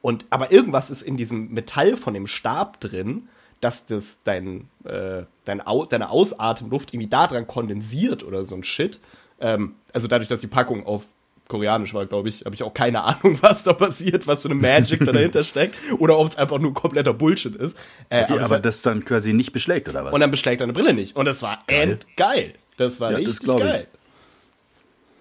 Und, 0.00 0.26
aber 0.30 0.52
irgendwas 0.52 0.90
ist 0.90 1.02
in 1.02 1.16
diesem 1.16 1.52
Metall 1.52 1.96
von 1.96 2.14
dem 2.14 2.26
Stab 2.26 2.80
drin, 2.80 3.28
dass 3.60 3.86
das 3.86 4.22
dein, 4.22 4.68
äh, 4.84 5.24
dein 5.44 5.66
Au 5.66 5.84
deine 5.84 6.10
Ausatemluft 6.10 6.94
irgendwie 6.94 7.10
da 7.10 7.26
dran 7.26 7.46
kondensiert 7.46 8.22
oder 8.22 8.44
so 8.44 8.54
ein 8.54 8.62
Shit. 8.62 9.00
Ähm, 9.40 9.74
also 9.92 10.06
dadurch, 10.06 10.28
dass 10.28 10.40
die 10.40 10.46
Packung 10.46 10.86
auf 10.86 11.06
Koreanisch 11.48 11.94
war, 11.94 12.06
glaube 12.06 12.28
ich, 12.28 12.44
habe 12.44 12.54
ich 12.54 12.62
auch 12.62 12.74
keine 12.74 13.02
Ahnung, 13.02 13.38
was 13.42 13.62
da 13.62 13.72
passiert, 13.72 14.26
was 14.26 14.42
für 14.42 14.48
eine 14.48 14.54
Magic 14.54 15.04
da 15.04 15.12
dahinter 15.12 15.42
steckt 15.44 15.74
oder 15.98 16.18
ob 16.18 16.28
es 16.28 16.36
einfach 16.36 16.58
nur 16.58 16.74
kompletter 16.74 17.14
Bullshit 17.14 17.56
ist. 17.56 17.76
Äh, 18.10 18.24
okay, 18.24 18.34
aber, 18.34 18.44
aber 18.44 18.58
das 18.60 18.82
dann 18.82 19.04
quasi 19.04 19.32
nicht 19.32 19.52
beschlägt 19.52 19.88
oder 19.88 20.04
was? 20.04 20.14
Und 20.14 20.20
dann 20.20 20.30
beschlägt 20.30 20.60
deine 20.60 20.72
Brille 20.72 20.92
nicht. 20.92 21.16
Und 21.16 21.24
das 21.24 21.42
war 21.42 21.58
geil. 21.66 21.92
endgeil. 21.92 22.54
Das 22.76 23.00
war 23.00 23.10
ja, 23.12 23.16
richtig 23.18 23.40
das 23.40 23.56
geil. 23.58 23.86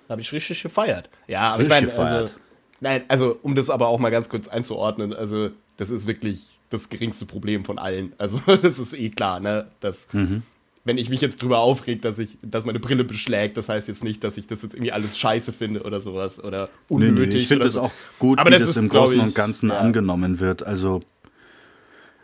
Habe 0.10 0.22
ich 0.22 0.32
richtig 0.32 0.62
gefeiert. 0.62 1.10
Ja, 1.28 1.54
aber 1.54 1.64
richtig 1.64 1.90
ich 1.90 1.98
meine, 1.98 2.10
also, 2.10 2.34
Nein, 2.80 3.04
also 3.08 3.40
um 3.42 3.56
das 3.56 3.70
aber 3.70 3.88
auch 3.88 4.00
mal 4.00 4.12
ganz 4.12 4.30
kurz 4.30 4.48
einzuordnen, 4.48 5.14
also 5.14 5.50
das 5.78 5.90
ist 5.90 6.08
wirklich 6.08 6.60
das 6.70 6.90
geringste 6.90 7.26
Problem 7.26 7.66
von 7.66 7.80
allen. 7.80 8.14
Also 8.18 8.42
das 8.62 8.80
ist 8.80 8.94
eh 8.94 9.10
klar, 9.10 9.40
ne? 9.40 9.68
Dass, 9.80 10.08
mhm. 10.14 10.44
Wenn 10.88 10.98
ich 10.98 11.10
mich 11.10 11.20
jetzt 11.20 11.42
drüber 11.42 11.60
aufreg, 11.60 12.02
dass 12.02 12.18
ich, 12.18 12.38
dass 12.42 12.66
meine 12.66 12.80
Brille 12.80 13.04
beschlägt, 13.04 13.58
das 13.58 13.68
heißt 13.68 13.90
jetzt 13.90 14.04
nicht, 14.06 14.24
dass 14.24 14.38
ich 14.38 14.48
das 14.48 14.64
jetzt 14.64 14.74
irgendwie 14.74 14.94
alles 14.94 15.18
scheiße 15.18 15.52
finde 15.52 15.84
oder 15.84 16.02
sowas 16.02 16.42
oder 16.42 16.70
unnötig. 16.88 17.28
Nee, 17.28 17.34
nee, 17.34 17.42
ich 17.42 17.48
finde 17.50 17.68
es 17.68 17.74
so. 17.74 17.82
auch 17.82 17.92
gut, 18.20 18.40
aber 18.40 18.50
wie 18.50 18.54
das, 18.54 18.68
das 18.68 18.78
im 18.78 18.88
Großen 18.88 19.20
und 19.20 19.36
Ganzen 19.36 19.70
ja. 19.70 19.78
angenommen 19.78 20.40
wird. 20.40 20.66
Also 20.66 21.02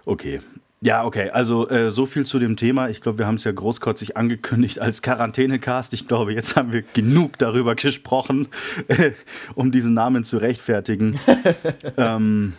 okay, 0.06 0.40
ja, 0.80 1.04
okay. 1.06 1.30
Also 1.30 1.70
äh, 1.70 1.92
so 1.92 2.06
viel 2.06 2.26
zu 2.26 2.40
dem 2.40 2.56
Thema. 2.56 2.90
Ich 2.90 3.02
glaube, 3.02 3.18
wir 3.18 3.28
haben 3.28 3.36
es 3.36 3.44
ja 3.44 3.52
großkotzig 3.52 4.16
angekündigt 4.16 4.80
als 4.80 5.02
Quarantänecast. 5.02 5.94
Ich 5.94 6.08
glaube, 6.08 6.34
jetzt 6.34 6.56
haben 6.56 6.72
wir 6.72 6.82
genug 6.82 7.38
darüber 7.38 7.76
gesprochen, 7.76 8.48
äh, 8.88 9.12
um 9.56 9.72
diesen 9.72 9.94
Namen 9.94 10.24
zu 10.24 10.38
rechtfertigen. 10.38 11.20
ähm, 11.98 12.54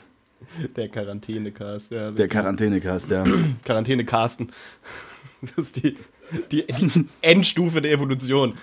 der 0.77 0.88
Quarantänecast, 0.88 1.90
ja. 1.90 2.11
Der 2.12 2.29
Quarantänecast, 2.29 3.11
ja. 3.11 3.25
Quarantänecasten. 3.64 4.49
Das 5.43 5.67
ist 5.67 5.77
die, 5.77 5.97
die, 6.51 6.65
die 6.67 7.07
Endstufe 7.21 7.83
der 7.83 7.93
Evolution. 7.93 8.57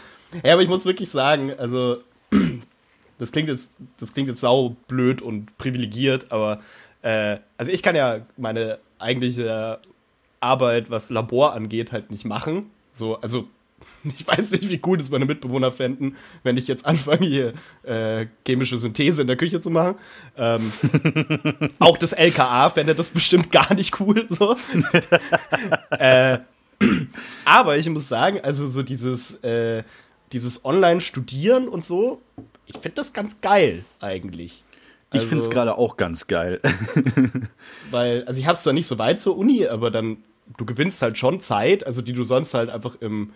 Ja, 0.43 0.53
aber 0.53 0.63
ich 0.63 0.69
muss 0.69 0.85
wirklich 0.85 1.09
sagen, 1.09 1.53
also 1.57 1.97
das 3.19 3.31
klingt 3.31 3.49
jetzt, 3.49 3.73
das 3.99 4.13
klingt 4.13 4.29
jetzt 4.29 4.41
sau 4.41 4.75
blöd 4.87 5.21
und 5.21 5.57
privilegiert, 5.57 6.31
aber 6.31 6.61
äh, 7.01 7.37
also 7.57 7.71
ich 7.71 7.83
kann 7.83 7.95
ja 7.95 8.25
meine 8.37 8.79
eigentliche 8.97 9.79
Arbeit, 10.39 10.89
was 10.89 11.09
Labor 11.09 11.53
angeht, 11.53 11.91
halt 11.91 12.11
nicht 12.11 12.25
machen. 12.25 12.71
So, 12.93 13.17
also 13.17 13.47
ich 14.03 14.25
weiß 14.25 14.51
nicht, 14.51 14.69
wie 14.69 14.81
cool 14.85 14.97
das 14.97 15.09
meine 15.09 15.25
Mitbewohner 15.25 15.71
fänden, 15.71 16.15
wenn 16.43 16.57
ich 16.57 16.67
jetzt 16.67 16.85
anfange, 16.85 17.27
hier 17.27 17.53
äh, 17.83 18.27
chemische 18.45 18.77
Synthese 18.77 19.21
in 19.21 19.27
der 19.27 19.37
Küche 19.37 19.61
zu 19.61 19.69
machen. 19.69 19.95
Ähm, 20.37 20.71
auch 21.79 21.97
das 21.97 22.13
LKA 22.13 22.69
fände 22.69 22.95
das 22.95 23.09
bestimmt 23.09 23.51
gar 23.51 23.73
nicht 23.73 23.99
cool. 23.99 24.25
So. 24.29 24.55
äh, 25.91 26.39
aber 27.45 27.77
ich 27.77 27.89
muss 27.89 28.07
sagen, 28.07 28.39
also 28.41 28.67
so 28.67 28.83
dieses, 28.83 29.43
äh, 29.43 29.83
dieses 30.31 30.65
Online-Studieren 30.65 31.67
und 31.67 31.85
so, 31.85 32.21
ich 32.65 32.77
finde 32.77 32.95
das 32.95 33.13
ganz 33.13 33.41
geil 33.41 33.83
eigentlich. 33.99 34.63
Also, 35.09 35.23
ich 35.23 35.29
finde 35.29 35.43
es 35.43 35.49
gerade 35.49 35.77
auch 35.77 35.97
ganz 35.97 36.27
geil. 36.27 36.61
weil, 37.91 38.23
also 38.25 38.39
ich 38.39 38.45
habe 38.45 38.55
es 38.55 38.63
zwar 38.63 38.73
nicht 38.73 38.87
so 38.87 38.97
weit 38.97 39.21
zur 39.21 39.37
Uni, 39.37 39.67
aber 39.67 39.91
dann, 39.91 40.17
du 40.57 40.65
gewinnst 40.65 41.01
halt 41.01 41.17
schon 41.17 41.41
Zeit, 41.41 41.85
also 41.85 42.01
die 42.01 42.13
du 42.13 42.23
sonst 42.23 42.53
halt 42.53 42.69
einfach 42.69 42.95
im, 43.01 43.31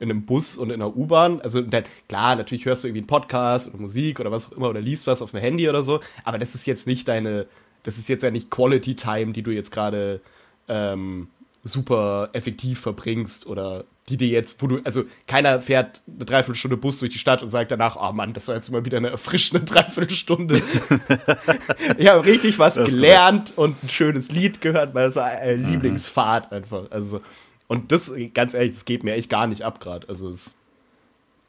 in 0.00 0.10
einem 0.10 0.26
Bus 0.26 0.56
und 0.56 0.70
in 0.70 0.82
einer 0.82 0.94
U-Bahn, 0.94 1.40
also 1.40 1.62
dann, 1.62 1.84
klar, 2.08 2.36
natürlich 2.36 2.66
hörst 2.66 2.84
du 2.84 2.88
irgendwie 2.88 3.00
einen 3.00 3.06
Podcast 3.06 3.68
oder 3.68 3.78
Musik 3.78 4.20
oder 4.20 4.30
was 4.30 4.52
auch 4.52 4.56
immer 4.56 4.68
oder 4.68 4.80
liest 4.80 5.06
was 5.06 5.22
auf 5.22 5.30
dem 5.30 5.40
Handy 5.40 5.68
oder 5.68 5.82
so, 5.82 6.00
aber 6.24 6.38
das 6.38 6.54
ist 6.54 6.66
jetzt 6.66 6.86
nicht 6.86 7.08
deine, 7.08 7.46
das 7.84 7.96
ist 7.96 8.08
jetzt 8.08 8.22
ja 8.22 8.30
nicht 8.30 8.50
Quality 8.50 8.94
Time, 8.94 9.32
die 9.32 9.42
du 9.42 9.50
jetzt 9.50 9.72
gerade 9.72 10.20
ähm, 10.68 11.28
super 11.64 12.28
effektiv 12.34 12.80
verbringst 12.80 13.46
oder 13.46 13.84
die 14.10 14.18
dir 14.18 14.28
jetzt, 14.28 14.62
wo 14.62 14.66
du, 14.66 14.80
also 14.84 15.04
keiner 15.26 15.62
fährt 15.62 16.02
eine 16.06 16.26
Dreiviertelstunde 16.26 16.76
Bus 16.76 16.98
durch 16.98 17.12
die 17.12 17.18
Stadt 17.18 17.42
und 17.42 17.48
sagt 17.48 17.70
danach, 17.70 17.96
oh 17.98 18.12
Mann, 18.12 18.34
das 18.34 18.48
war 18.48 18.54
jetzt 18.54 18.70
mal 18.70 18.84
wieder 18.84 18.98
eine 18.98 19.08
erfrischende 19.08 19.64
Dreiviertelstunde. 19.72 20.60
ich 21.98 22.08
habe 22.08 22.24
richtig 22.26 22.58
was 22.58 22.74
gelernt 22.74 23.54
und 23.56 23.82
ein 23.82 23.88
schönes 23.88 24.30
Lied 24.30 24.60
gehört, 24.60 24.94
weil 24.94 25.06
das 25.06 25.16
war 25.16 25.24
eine 25.24 25.56
mhm. 25.56 25.70
Lieblingsfahrt 25.70 26.52
einfach. 26.52 26.90
Also, 26.90 27.22
und 27.66 27.92
das, 27.92 28.12
ganz 28.34 28.52
ehrlich, 28.52 28.72
das 28.72 28.84
geht 28.84 29.02
mir 29.02 29.14
echt 29.14 29.30
gar 29.30 29.46
nicht 29.46 29.62
ab 29.62 29.80
gerade. 29.80 30.06
Also, 30.06 30.28
es, 30.28 30.52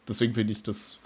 deswegen 0.08 0.34
finde 0.36 0.54
ich 0.54 0.64
das. 0.64 0.98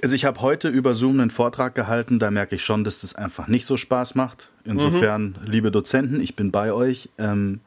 Also 0.00 0.14
ich 0.14 0.26
habe 0.26 0.42
heute 0.42 0.68
über 0.68 0.94
Zoom 0.94 1.18
einen 1.18 1.30
Vortrag 1.30 1.74
gehalten, 1.74 2.20
da 2.20 2.30
merke 2.30 2.54
ich 2.54 2.64
schon, 2.64 2.84
dass 2.84 3.00
das 3.00 3.16
einfach 3.16 3.48
nicht 3.48 3.66
so 3.66 3.76
Spaß 3.76 4.14
macht. 4.14 4.48
Insofern, 4.64 5.36
mhm. 5.40 5.50
liebe 5.50 5.70
Dozenten, 5.72 6.20
ich 6.20 6.36
bin 6.36 6.52
bei 6.52 6.72
euch. 6.72 7.08
Ähm, 7.18 7.60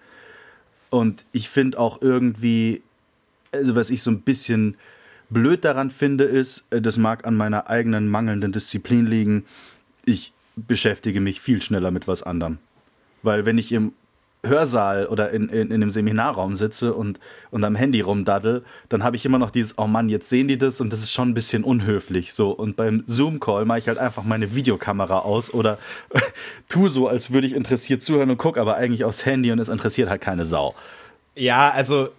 und 0.91 1.25
ich 1.31 1.49
finde 1.49 1.79
auch 1.79 2.01
irgendwie, 2.01 2.83
also 3.51 3.75
was 3.75 3.89
ich 3.89 4.03
so 4.03 4.11
ein 4.11 4.21
bisschen 4.21 4.75
blöd 5.31 5.65
daran 5.65 5.89
finde, 5.89 6.25
ist, 6.25 6.65
äh, 6.69 6.81
das 6.81 6.97
mag 6.97 7.25
an 7.25 7.35
meiner 7.35 7.69
eigenen 7.69 8.09
mangelnden 8.09 8.51
Disziplin 8.51 9.07
liegen, 9.07 9.45
ich 10.05 10.33
beschäftige 10.55 11.21
mich 11.21 11.41
viel 11.41 11.61
schneller 11.61 11.89
mit 11.89 12.07
was 12.07 12.21
anderem. 12.21 12.59
Weil 13.23 13.45
wenn 13.45 13.57
ich 13.57 13.71
im 13.71 13.93
Hörsaal 14.43 15.05
oder 15.05 15.29
in, 15.31 15.49
in, 15.49 15.67
in 15.67 15.73
einem 15.73 15.91
Seminarraum 15.91 16.55
sitze 16.55 16.93
und, 16.93 17.19
und 17.51 17.63
am 17.63 17.75
Handy 17.75 18.01
rumdaddel, 18.01 18.63
dann 18.89 19.03
habe 19.03 19.15
ich 19.15 19.25
immer 19.25 19.37
noch 19.37 19.51
dieses, 19.51 19.77
oh 19.77 19.85
Mann, 19.85 20.09
jetzt 20.09 20.29
sehen 20.29 20.47
die 20.47 20.57
das 20.57 20.81
und 20.81 20.91
das 20.91 21.03
ist 21.03 21.11
schon 21.11 21.29
ein 21.29 21.33
bisschen 21.35 21.63
unhöflich. 21.63 22.33
So. 22.33 22.49
Und 22.49 22.75
beim 22.75 23.03
Zoom-Call 23.05 23.65
mache 23.65 23.79
ich 23.79 23.87
halt 23.87 23.99
einfach 23.99 24.23
meine 24.23 24.55
Videokamera 24.55 25.19
aus 25.19 25.53
oder 25.53 25.77
tu 26.69 26.87
so, 26.87 27.07
als 27.07 27.31
würde 27.31 27.45
ich 27.45 27.53
interessiert 27.53 28.01
zuhören 28.01 28.31
und 28.31 28.37
gucke 28.37 28.59
aber 28.59 28.75
eigentlich 28.75 29.05
aufs 29.05 29.25
Handy 29.25 29.51
und 29.51 29.59
es 29.59 29.69
interessiert 29.69 30.09
halt 30.09 30.21
keine 30.21 30.43
Sau. 30.43 30.73
Ja, 31.35 31.69
also 31.69 32.09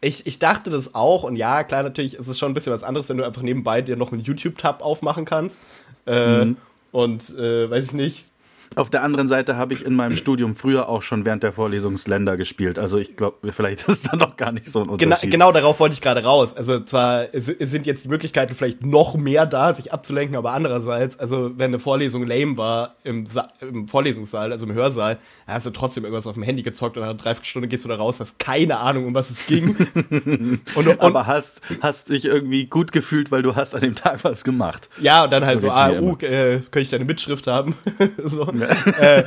ich, 0.00 0.26
ich 0.26 0.38
dachte 0.38 0.70
das 0.70 0.94
auch 0.94 1.24
und 1.24 1.34
ja, 1.34 1.64
klar, 1.64 1.82
natürlich 1.82 2.14
ist 2.14 2.28
es 2.28 2.38
schon 2.38 2.52
ein 2.52 2.54
bisschen 2.54 2.72
was 2.72 2.84
anderes, 2.84 3.08
wenn 3.08 3.16
du 3.16 3.24
einfach 3.24 3.42
nebenbei 3.42 3.82
dir 3.82 3.96
noch 3.96 4.12
einen 4.12 4.22
YouTube-Tab 4.22 4.82
aufmachen 4.82 5.24
kannst. 5.24 5.60
Äh, 6.06 6.44
mhm. 6.44 6.56
Und 6.92 7.30
äh, 7.36 7.68
weiß 7.70 7.86
ich 7.86 7.92
nicht, 7.92 8.29
auf 8.76 8.88
der 8.88 9.02
anderen 9.02 9.26
Seite 9.26 9.56
habe 9.56 9.74
ich 9.74 9.84
in 9.84 9.94
meinem 9.94 10.16
Studium 10.16 10.54
früher 10.54 10.88
auch 10.88 11.02
schon 11.02 11.24
während 11.24 11.42
der 11.42 11.52
Vorlesungsländer 11.52 12.36
gespielt. 12.36 12.78
Also 12.78 12.98
ich 12.98 13.16
glaube, 13.16 13.52
vielleicht 13.52 13.82
ist 13.88 14.12
da 14.12 14.16
noch 14.16 14.36
gar 14.36 14.52
nicht 14.52 14.68
so 14.68 14.82
ein 14.82 14.88
Unterschied. 14.88 15.30
Genau, 15.30 15.48
genau 15.48 15.52
darauf 15.52 15.80
wollte 15.80 15.94
ich 15.94 16.00
gerade 16.00 16.22
raus. 16.22 16.54
Also 16.54 16.80
zwar 16.80 17.26
sind 17.32 17.86
jetzt 17.86 18.04
die 18.04 18.08
Möglichkeiten 18.08 18.54
vielleicht 18.54 18.84
noch 18.84 19.16
mehr 19.16 19.46
da, 19.46 19.74
sich 19.74 19.92
abzulenken, 19.92 20.36
aber 20.36 20.52
andererseits, 20.52 21.18
also 21.18 21.50
wenn 21.56 21.70
eine 21.70 21.80
Vorlesung 21.80 22.26
lame 22.26 22.56
war 22.56 22.94
im, 23.02 23.26
Sa 23.26 23.48
im 23.60 23.88
Vorlesungssaal, 23.88 24.52
also 24.52 24.66
im 24.66 24.72
Hörsaal, 24.72 25.18
hast 25.46 25.66
du 25.66 25.70
trotzdem 25.70 26.04
irgendwas 26.04 26.26
auf 26.28 26.34
dem 26.34 26.44
Handy 26.44 26.62
gezockt 26.62 26.96
und 26.96 27.02
nach 27.02 27.10
einer 27.10 27.18
Dreiviertelstunde 27.18 27.66
gehst 27.66 27.84
du 27.84 27.88
da 27.88 27.96
raus, 27.96 28.20
hast 28.20 28.38
keine 28.38 28.78
Ahnung, 28.78 29.06
um 29.06 29.14
was 29.14 29.30
es 29.30 29.46
ging. 29.46 29.76
und, 30.74 30.86
und, 30.86 31.00
aber 31.00 31.26
hast, 31.26 31.60
hast 31.80 32.10
dich 32.10 32.24
irgendwie 32.24 32.66
gut 32.66 32.92
gefühlt, 32.92 33.32
weil 33.32 33.42
du 33.42 33.56
hast 33.56 33.74
an 33.74 33.80
dem 33.80 33.96
Tag 33.96 34.22
was 34.22 34.44
gemacht. 34.44 34.88
Ja, 35.00 35.24
und 35.24 35.32
dann 35.32 35.44
halt 35.44 35.60
so, 35.60 35.68
so 35.68 35.72
ah, 35.72 35.90
uh, 35.90 36.16
äh, 36.20 36.60
könnte 36.60 36.80
ich 36.80 36.90
deine 36.90 37.04
Mitschrift 37.04 37.46
haben? 37.46 37.74
so 38.24 38.46
äh, 38.62 39.24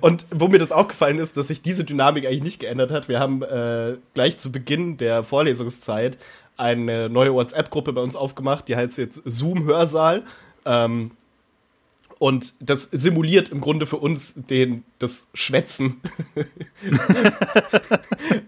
und 0.00 0.26
wo 0.30 0.48
mir 0.48 0.58
das 0.58 0.72
aufgefallen 0.72 1.18
ist, 1.18 1.36
dass 1.36 1.48
sich 1.48 1.62
diese 1.62 1.84
Dynamik 1.84 2.26
eigentlich 2.26 2.42
nicht 2.42 2.60
geändert 2.60 2.90
hat. 2.90 3.08
Wir 3.08 3.20
haben 3.20 3.42
äh, 3.42 3.96
gleich 4.14 4.38
zu 4.38 4.52
Beginn 4.52 4.96
der 4.96 5.22
Vorlesungszeit 5.22 6.18
eine 6.56 7.08
neue 7.08 7.34
WhatsApp-Gruppe 7.34 7.92
bei 7.92 8.00
uns 8.00 8.16
aufgemacht, 8.16 8.68
die 8.68 8.76
heißt 8.76 8.98
jetzt 8.98 9.22
Zoom-Hörsaal. 9.24 10.22
Ähm, 10.64 11.12
und 12.18 12.54
das 12.60 12.84
simuliert 12.84 13.50
im 13.50 13.60
Grunde 13.60 13.86
für 13.86 13.96
uns 13.96 14.32
den, 14.34 14.84
das 14.98 15.28
Schwätzen 15.34 16.00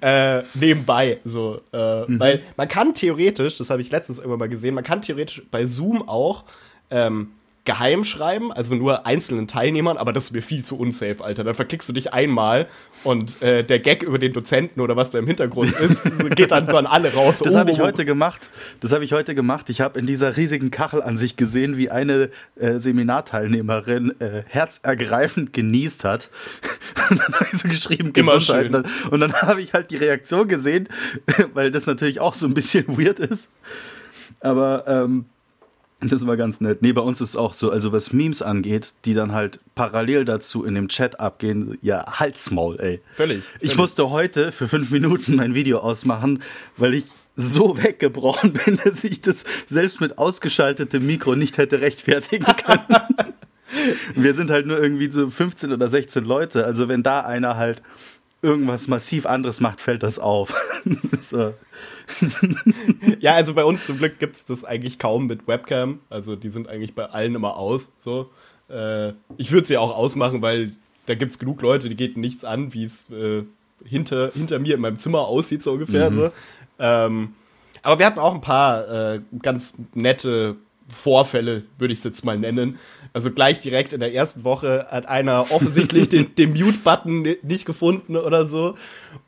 äh, 0.00 0.42
nebenbei. 0.54 1.20
So, 1.24 1.60
äh, 1.72 2.06
mhm. 2.06 2.20
Weil 2.20 2.42
man 2.56 2.68
kann 2.68 2.94
theoretisch, 2.94 3.56
das 3.56 3.70
habe 3.70 3.82
ich 3.82 3.90
letztens 3.90 4.18
irgendwann 4.18 4.38
mal 4.38 4.48
gesehen, 4.48 4.74
man 4.74 4.84
kann 4.84 5.02
theoretisch 5.02 5.42
bei 5.50 5.66
Zoom 5.66 6.08
auch 6.08 6.44
ähm, 6.90 7.32
geheim 7.66 8.04
schreiben, 8.04 8.52
also 8.52 8.74
nur 8.74 9.06
einzelnen 9.06 9.46
Teilnehmern, 9.46 9.98
aber 9.98 10.12
das 10.12 10.24
ist 10.24 10.32
mir 10.32 10.40
viel 10.40 10.64
zu 10.64 10.78
unsafe, 10.78 11.22
Alter. 11.22 11.44
Dann 11.44 11.54
verklickst 11.54 11.88
du 11.88 11.92
dich 11.92 12.14
einmal 12.14 12.66
und 13.04 13.42
äh, 13.42 13.62
der 13.62 13.80
Gag 13.80 14.02
über 14.02 14.18
den 14.18 14.32
Dozenten 14.32 14.80
oder 14.80 14.96
was 14.96 15.10
da 15.10 15.18
im 15.18 15.26
Hintergrund 15.26 15.72
ist, 15.80 16.04
geht 16.34 16.50
dann 16.50 16.68
so 16.68 16.78
an 16.78 16.86
alle 16.86 17.12
raus. 17.12 17.40
Das 17.40 17.54
oh, 17.54 17.58
habe 17.58 17.70
ich 17.70 17.80
heute 17.80 18.04
gemacht. 18.04 18.50
Das 18.80 18.92
habe 18.92 19.04
ich 19.04 19.12
heute 19.12 19.34
gemacht. 19.34 19.68
Ich 19.68 19.80
habe 19.80 19.98
in 19.98 20.06
dieser 20.06 20.36
riesigen 20.36 20.70
Kachelansicht 20.70 21.36
gesehen, 21.36 21.76
wie 21.76 21.90
eine 21.90 22.30
äh, 22.58 22.78
Seminarteilnehmerin 22.78 24.14
äh, 24.20 24.42
herzergreifend 24.46 25.52
genießt 25.52 26.04
hat. 26.04 26.30
und 27.10 27.20
dann 27.20 27.34
habe 27.34 27.46
ich 27.52 27.58
so 27.58 27.68
geschrieben, 27.68 28.12
Immer 28.14 28.40
schön. 28.40 28.74
Und 29.10 29.20
dann 29.20 29.34
habe 29.34 29.60
ich 29.60 29.74
halt 29.74 29.90
die 29.90 29.96
Reaktion 29.96 30.48
gesehen, 30.48 30.88
weil 31.54 31.70
das 31.70 31.86
natürlich 31.86 32.20
auch 32.20 32.34
so 32.34 32.46
ein 32.46 32.54
bisschen 32.54 32.86
weird 32.96 33.18
ist. 33.18 33.50
Aber 34.40 34.84
ähm, 34.86 35.26
das 36.00 36.26
war 36.26 36.36
ganz 36.36 36.60
nett. 36.60 36.82
Nee, 36.82 36.92
bei 36.92 37.00
uns 37.00 37.20
ist 37.20 37.30
es 37.30 37.36
auch 37.36 37.54
so, 37.54 37.70
also 37.70 37.92
was 37.92 38.12
Memes 38.12 38.42
angeht, 38.42 38.94
die 39.04 39.14
dann 39.14 39.32
halt 39.32 39.60
parallel 39.74 40.24
dazu 40.24 40.64
in 40.64 40.74
dem 40.74 40.88
Chat 40.88 41.18
abgehen, 41.20 41.78
ja, 41.80 42.04
Halsmaul, 42.20 42.78
ey. 42.80 43.00
Völlig. 43.14 43.38
Ich 43.38 43.70
völlig. 43.70 43.76
musste 43.76 44.10
heute 44.10 44.52
für 44.52 44.68
fünf 44.68 44.90
Minuten 44.90 45.36
mein 45.36 45.54
Video 45.54 45.78
ausmachen, 45.78 46.42
weil 46.76 46.94
ich 46.94 47.06
so 47.34 47.76
weggebrochen 47.82 48.52
bin, 48.52 48.78
dass 48.84 49.04
ich 49.04 49.20
das 49.20 49.44
selbst 49.68 50.00
mit 50.00 50.18
ausgeschaltetem 50.18 51.04
Mikro 51.04 51.34
nicht 51.34 51.58
hätte 51.58 51.80
rechtfertigen 51.80 52.46
können. 52.66 53.00
Wir 54.14 54.34
sind 54.34 54.50
halt 54.50 54.66
nur 54.66 54.80
irgendwie 54.80 55.10
so 55.10 55.28
15 55.28 55.72
oder 55.72 55.88
16 55.88 56.24
Leute. 56.24 56.64
Also 56.64 56.88
wenn 56.88 57.02
da 57.02 57.20
einer 57.20 57.56
halt 57.56 57.82
irgendwas 58.46 58.86
massiv 58.86 59.26
anderes 59.26 59.60
macht, 59.60 59.80
fällt 59.80 60.02
das 60.02 60.18
auf. 60.18 60.54
so. 61.20 61.52
ja, 63.18 63.34
also 63.34 63.54
bei 63.54 63.64
uns 63.64 63.84
zum 63.84 63.98
Glück 63.98 64.18
gibt 64.20 64.36
es 64.36 64.44
das 64.44 64.64
eigentlich 64.64 64.98
kaum 64.98 65.26
mit 65.26 65.48
Webcam. 65.48 65.98
Also 66.08 66.36
die 66.36 66.50
sind 66.50 66.68
eigentlich 66.68 66.94
bei 66.94 67.06
allen 67.06 67.34
immer 67.34 67.56
aus. 67.56 67.92
So. 67.98 68.30
Äh, 68.70 69.10
ich 69.36 69.50
würde 69.50 69.66
sie 69.66 69.76
auch 69.76 69.96
ausmachen, 69.96 70.42
weil 70.42 70.72
da 71.06 71.14
gibt 71.14 71.32
es 71.32 71.38
genug 71.38 71.60
Leute, 71.60 71.88
die 71.88 71.96
geht 71.96 72.16
nichts 72.16 72.44
an, 72.44 72.72
wie 72.72 72.84
es 72.84 73.10
äh, 73.10 73.42
hinter, 73.84 74.30
hinter 74.32 74.58
mir 74.60 74.76
in 74.76 74.80
meinem 74.80 74.98
Zimmer 74.98 75.26
aussieht, 75.26 75.62
so 75.62 75.72
ungefähr. 75.72 76.10
Mhm. 76.10 76.14
So. 76.14 76.30
Ähm, 76.78 77.34
aber 77.82 77.98
wir 77.98 78.06
hatten 78.06 78.18
auch 78.18 78.34
ein 78.34 78.40
paar 78.40 79.14
äh, 79.14 79.20
ganz 79.42 79.74
nette 79.94 80.56
Vorfälle, 80.88 81.64
würde 81.78 81.92
ich 81.92 81.98
es 81.98 82.04
jetzt 82.04 82.24
mal 82.24 82.38
nennen. 82.38 82.78
Also 83.12 83.30
gleich 83.30 83.60
direkt 83.60 83.92
in 83.92 84.00
der 84.00 84.14
ersten 84.14 84.44
Woche 84.44 84.86
hat 84.90 85.08
einer 85.08 85.50
offensichtlich 85.50 86.08
den, 86.08 86.34
den 86.34 86.52
Mute-Button 86.52 87.36
nicht 87.42 87.64
gefunden 87.64 88.16
oder 88.16 88.46
so. 88.46 88.76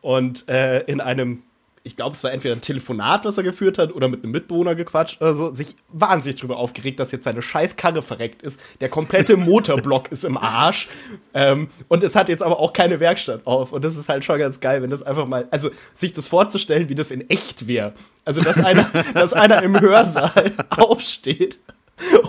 Und 0.01 0.49
äh, 0.49 0.81
in 0.85 1.01
einem 1.01 1.43
ich 1.89 1.97
glaube, 1.97 2.15
es 2.15 2.23
war 2.23 2.31
entweder 2.31 2.55
ein 2.55 2.61
Telefonat, 2.61 3.25
was 3.25 3.39
er 3.39 3.45
geführt 3.45 3.79
hat, 3.79 3.95
oder 3.95 4.09
mit 4.09 4.23
einem 4.23 4.33
Mitbewohner 4.33 4.75
gequatscht 4.75 5.23
oder 5.23 5.35
so, 5.35 5.55
sich 5.55 5.75
wahnsinnig 5.91 6.39
drüber 6.39 6.59
aufgeregt, 6.59 7.01
dass 7.01 7.13
jetzt 7.13 7.25
seine 7.25 7.41
scheiß 7.41 7.77
Karre 7.77 8.03
verreckt 8.03 8.43
ist. 8.43 8.61
Der 8.83 8.91
komplette 8.91 9.37
Motorblock 9.39 10.13
ist 10.13 10.25
im 10.25 10.37
Arsch. 10.37 10.89
Ähm, 11.33 11.69
und 11.89 12.05
es 12.05 12.15
hat 12.15 12.29
jetzt 12.29 12.43
aber 12.43 12.61
auch 12.61 12.75
keine 12.75 13.01
Werkstatt 13.01 13.47
auf. 13.47 13.73
Und 13.73 13.85
das 13.87 13.97
ist 13.97 14.11
halt 14.11 14.23
schon 14.23 14.39
ganz 14.39 14.61
geil, 14.61 14.83
wenn 14.83 14.91
das 14.91 15.03
einfach 15.03 15.27
mal, 15.27 15.49
also 15.51 15.71
sich 15.97 16.13
das 16.13 16.29
vorzustellen, 16.29 16.91
wie 16.91 16.95
das 16.95 17.11
in 17.11 17.29
echt 17.31 17.67
wäre. 17.67 17.95
Also, 18.27 18.43
dass 18.43 18.63
einer, 18.63 18.85
dass 19.15 19.33
einer 19.33 19.63
im 19.63 19.81
Hörsaal 19.81 20.53
aufsteht 20.69 21.59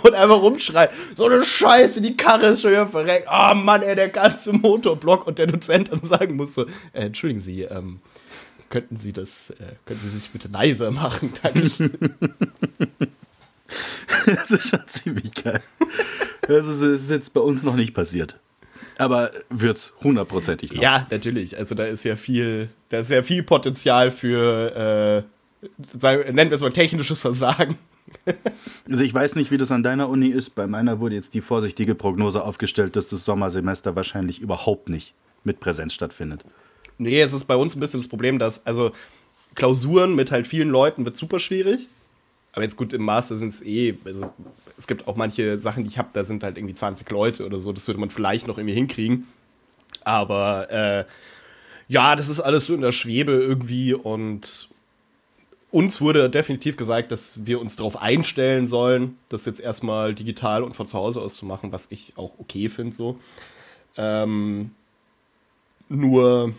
und 0.03 0.13
einfach 0.15 0.41
rumschreit, 0.41 0.91
so 1.17 1.25
eine 1.25 1.43
Scheiße, 1.43 2.01
die 2.01 2.15
Karre 2.15 2.47
ist 2.47 2.61
schon 2.61 2.71
wieder 2.71 2.87
verreckt. 2.87 3.27
Oh 3.29 3.53
Mann, 3.55 3.81
ey, 3.81 3.95
der 3.95 4.07
ganze 4.07 4.53
Motorblock 4.53 5.27
und 5.27 5.37
der 5.37 5.47
Dozent 5.47 5.91
dann 5.91 6.01
sagen 6.01 6.37
muss 6.37 6.53
so, 6.53 6.63
äh, 6.93 7.07
entschuldigen 7.07 7.41
Sie, 7.41 7.63
ähm, 7.63 7.99
könnten 8.69 8.97
Sie 8.97 9.13
das, 9.13 9.51
äh, 9.51 9.75
könnten 9.85 10.09
Sie 10.09 10.17
sich 10.17 10.29
bitte 10.29 10.47
leiser 10.47 10.91
machen? 10.91 11.33
Dankeschön. 11.41 11.91
das 14.25 14.51
ist 14.51 14.69
schon 14.69 14.87
ziemlich 14.87 15.33
geil. 15.33 15.61
Das 16.41 16.67
ist, 16.67 16.81
ist 16.81 17.09
jetzt 17.09 17.33
bei 17.33 17.41
uns 17.41 17.63
noch 17.63 17.75
nicht 17.75 17.93
passiert. 17.93 18.39
Aber 18.97 19.31
wird 19.49 19.77
es 19.77 19.93
hundertprozentig 20.03 20.73
noch. 20.73 20.81
Ja, 20.81 21.07
natürlich. 21.09 21.57
Also 21.57 21.73
da 21.73 21.85
ist 21.85 22.03
ja 22.03 22.15
viel, 22.15 22.69
da 22.89 22.99
ist 22.99 23.09
ja 23.09 23.23
viel 23.23 23.43
Potenzial 23.43 24.11
für, 24.11 25.25
äh, 25.63 25.67
sagen, 25.97 26.35
nennen 26.35 26.49
wir 26.49 26.55
es 26.55 26.61
mal 26.61 26.73
technisches 26.73 27.21
Versagen. 27.21 27.77
Also 28.89 29.03
ich 29.03 29.13
weiß 29.13 29.35
nicht, 29.35 29.51
wie 29.51 29.57
das 29.57 29.71
an 29.71 29.83
deiner 29.83 30.09
Uni 30.09 30.27
ist. 30.27 30.55
Bei 30.55 30.67
meiner 30.67 30.99
wurde 30.99 31.15
jetzt 31.15 31.33
die 31.35 31.41
vorsichtige 31.41 31.95
Prognose 31.95 32.43
aufgestellt, 32.43 32.95
dass 32.95 33.07
das 33.07 33.23
Sommersemester 33.23 33.95
wahrscheinlich 33.95 34.41
überhaupt 34.41 34.89
nicht 34.89 35.13
mit 35.43 35.59
Präsenz 35.59 35.93
stattfindet. 35.93 36.43
Nee, 36.99 37.21
es 37.21 37.33
ist 37.33 37.45
bei 37.45 37.55
uns 37.55 37.75
ein 37.75 37.79
bisschen 37.79 37.99
das 37.99 38.09
Problem, 38.09 38.37
dass, 38.37 38.65
also 38.67 38.91
Klausuren 39.55 40.15
mit 40.15 40.31
halt 40.31 40.45
vielen 40.45 40.69
Leuten 40.69 41.05
wird 41.05 41.17
super 41.17 41.39
schwierig. 41.39 41.87
Aber 42.51 42.63
jetzt 42.63 42.75
gut, 42.75 42.93
im 42.93 43.03
Master 43.03 43.37
sind 43.37 43.49
es 43.49 43.61
eh, 43.61 43.97
also 44.05 44.31
es 44.77 44.85
gibt 44.85 45.07
auch 45.07 45.15
manche 45.15 45.59
Sachen, 45.59 45.83
die 45.83 45.89
ich 45.89 45.97
habe, 45.97 46.09
da 46.13 46.23
sind 46.23 46.43
halt 46.43 46.57
irgendwie 46.57 46.75
20 46.75 47.09
Leute 47.09 47.45
oder 47.45 47.59
so. 47.59 47.73
Das 47.73 47.87
würde 47.87 47.99
man 47.99 48.09
vielleicht 48.09 48.47
noch 48.47 48.57
irgendwie 48.57 48.75
hinkriegen. 48.75 49.27
Aber 50.03 50.69
äh, 50.71 51.05
ja, 51.87 52.15
das 52.15 52.29
ist 52.29 52.39
alles 52.39 52.67
so 52.67 52.75
in 52.75 52.81
der 52.81 52.91
Schwebe 52.91 53.31
irgendwie 53.31 53.93
und 53.93 54.69
uns 55.71 56.01
wurde 56.01 56.29
definitiv 56.29 56.77
gesagt, 56.77 57.11
dass 57.11 57.45
wir 57.45 57.61
uns 57.61 57.75
darauf 57.75 58.01
einstellen 58.01 58.67
sollen, 58.67 59.17
das 59.29 59.45
jetzt 59.45 59.59
erstmal 59.59 60.15
digital 60.15 60.63
und 60.63 60.75
von 60.75 60.87
zu 60.87 60.97
Hause 60.97 61.21
aus 61.21 61.35
zu 61.35 61.45
machen, 61.45 61.71
was 61.71 61.91
ich 61.91 62.13
auch 62.15 62.31
okay 62.39 62.69
finde 62.69 62.95
so. 62.95 63.19
Ähm, 63.97 64.71
nur 65.89 66.53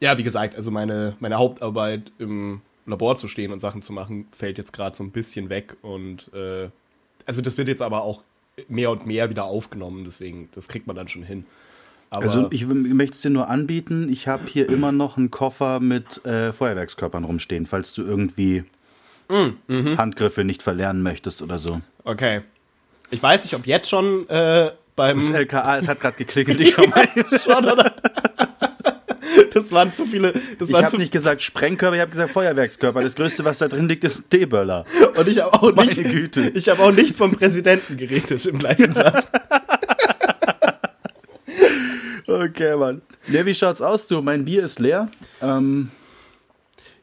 ja, 0.00 0.18
wie 0.18 0.22
gesagt, 0.22 0.56
also 0.56 0.70
meine, 0.70 1.16
meine 1.20 1.36
Hauptarbeit 1.36 2.12
im 2.18 2.60
Labor 2.86 3.16
zu 3.16 3.28
stehen 3.28 3.52
und 3.52 3.60
Sachen 3.60 3.82
zu 3.82 3.92
machen, 3.92 4.28
fällt 4.36 4.58
jetzt 4.58 4.72
gerade 4.72 4.96
so 4.96 5.02
ein 5.02 5.10
bisschen 5.10 5.48
weg. 5.50 5.76
Und 5.82 6.32
äh, 6.32 6.68
also 7.26 7.42
das 7.42 7.58
wird 7.58 7.68
jetzt 7.68 7.82
aber 7.82 8.02
auch 8.02 8.22
mehr 8.68 8.90
und 8.90 9.06
mehr 9.06 9.28
wieder 9.30 9.44
aufgenommen, 9.44 10.04
deswegen, 10.04 10.48
das 10.54 10.68
kriegt 10.68 10.86
man 10.86 10.96
dann 10.96 11.08
schon 11.08 11.22
hin. 11.22 11.44
Aber 12.08 12.24
also 12.24 12.48
ich 12.50 12.66
möchte 12.66 13.14
es 13.14 13.20
dir 13.20 13.30
nur 13.30 13.48
anbieten, 13.48 14.08
ich 14.10 14.28
habe 14.28 14.44
hier 14.46 14.68
immer 14.68 14.92
noch 14.92 15.16
einen 15.16 15.30
Koffer 15.30 15.80
mit 15.80 16.24
äh, 16.24 16.52
Feuerwerkskörpern 16.52 17.24
rumstehen, 17.24 17.66
falls 17.66 17.92
du 17.94 18.02
irgendwie 18.02 18.64
mm, 19.28 19.48
mhm. 19.66 19.98
Handgriffe 19.98 20.44
nicht 20.44 20.62
verlernen 20.62 21.02
möchtest 21.02 21.42
oder 21.42 21.58
so. 21.58 21.80
Okay. 22.04 22.42
Ich 23.10 23.22
weiß 23.22 23.44
nicht, 23.44 23.54
ob 23.54 23.66
jetzt 23.66 23.88
schon 23.88 24.28
äh, 24.28 24.70
beim. 24.94 25.18
Das 25.18 25.30
LKA, 25.30 25.78
es 25.78 25.88
hat 25.88 26.00
gerade 26.00 26.16
geklingelt, 26.16 26.60
ich 26.60 26.70
schau 26.74 26.86
mal. 26.86 27.06
schon, 27.38 27.64
oder? 27.64 27.94
Das 29.54 29.72
waren 29.72 29.94
zu 29.94 30.04
viele. 30.04 30.32
Das 30.58 30.68
Ich 30.68 30.74
habe 30.74 30.98
nicht 30.98 31.12
gesagt 31.12 31.40
Sprengkörper, 31.42 31.96
ich 31.96 32.02
habe 32.02 32.10
gesagt 32.10 32.32
Feuerwerkskörper. 32.32 33.00
Das 33.02 33.14
Größte, 33.14 33.44
was 33.44 33.58
da 33.58 33.68
drin 33.68 33.88
liegt, 33.88 34.04
ist 34.04 34.18
ein 34.20 34.24
D-Böller. 34.30 34.84
Und 35.16 35.28
ich 35.28 35.40
habe 35.40 35.54
auch 35.54 35.74
Meine 35.74 35.92
nicht. 35.92 36.10
Güte. 36.10 36.50
Ich 36.54 36.68
habe 36.68 36.82
auch 36.82 36.92
nicht 36.92 37.16
vom 37.16 37.32
Präsidenten 37.32 37.96
geredet 37.96 38.44
im 38.46 38.58
gleichen 38.58 38.92
Satz. 38.92 39.30
Okay, 42.28 42.76
Mann. 42.76 43.02
Ne, 43.28 43.46
wie 43.46 43.54
schaut's 43.54 43.80
aus, 43.80 44.08
du? 44.08 44.20
Mein 44.20 44.44
Bier 44.44 44.64
ist 44.64 44.80
leer. 44.80 45.08
Ähm, 45.40 45.90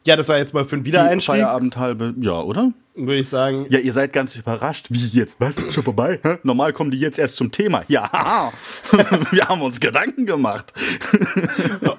Ja, 0.06 0.16
das 0.16 0.30
war 0.30 0.38
jetzt 0.38 0.54
mal 0.54 0.66
für 0.66 0.76
einen 0.76 0.86
Wiedereinstieg, 0.86 1.36
Feierabend 1.36 1.78
halbe, 1.78 2.14
ja, 2.20 2.42
oder? 2.42 2.72
würde 2.96 3.20
ich 3.20 3.30
sagen. 3.30 3.66
Ja, 3.70 3.80
ihr 3.80 3.94
seid 3.94 4.14
ganz 4.14 4.36
überrascht. 4.36 4.88
Wie 4.90 5.08
jetzt? 5.08 5.38
Was? 5.40 5.56
Schon 5.74 5.84
vorbei? 5.84 6.20
Hä? 6.24 6.38
Normal 6.44 6.74
kommen 6.74 6.92
die 6.92 7.00
jetzt 7.00 7.18
erst 7.18 7.36
zum 7.36 7.52
Thema. 7.52 7.84
Ja, 7.88 8.12
haha. 8.12 8.54
wir 9.32 9.48
haben 9.48 9.62
uns 9.62 9.80
Gedanken 9.80 10.26
gemacht. 10.26 10.74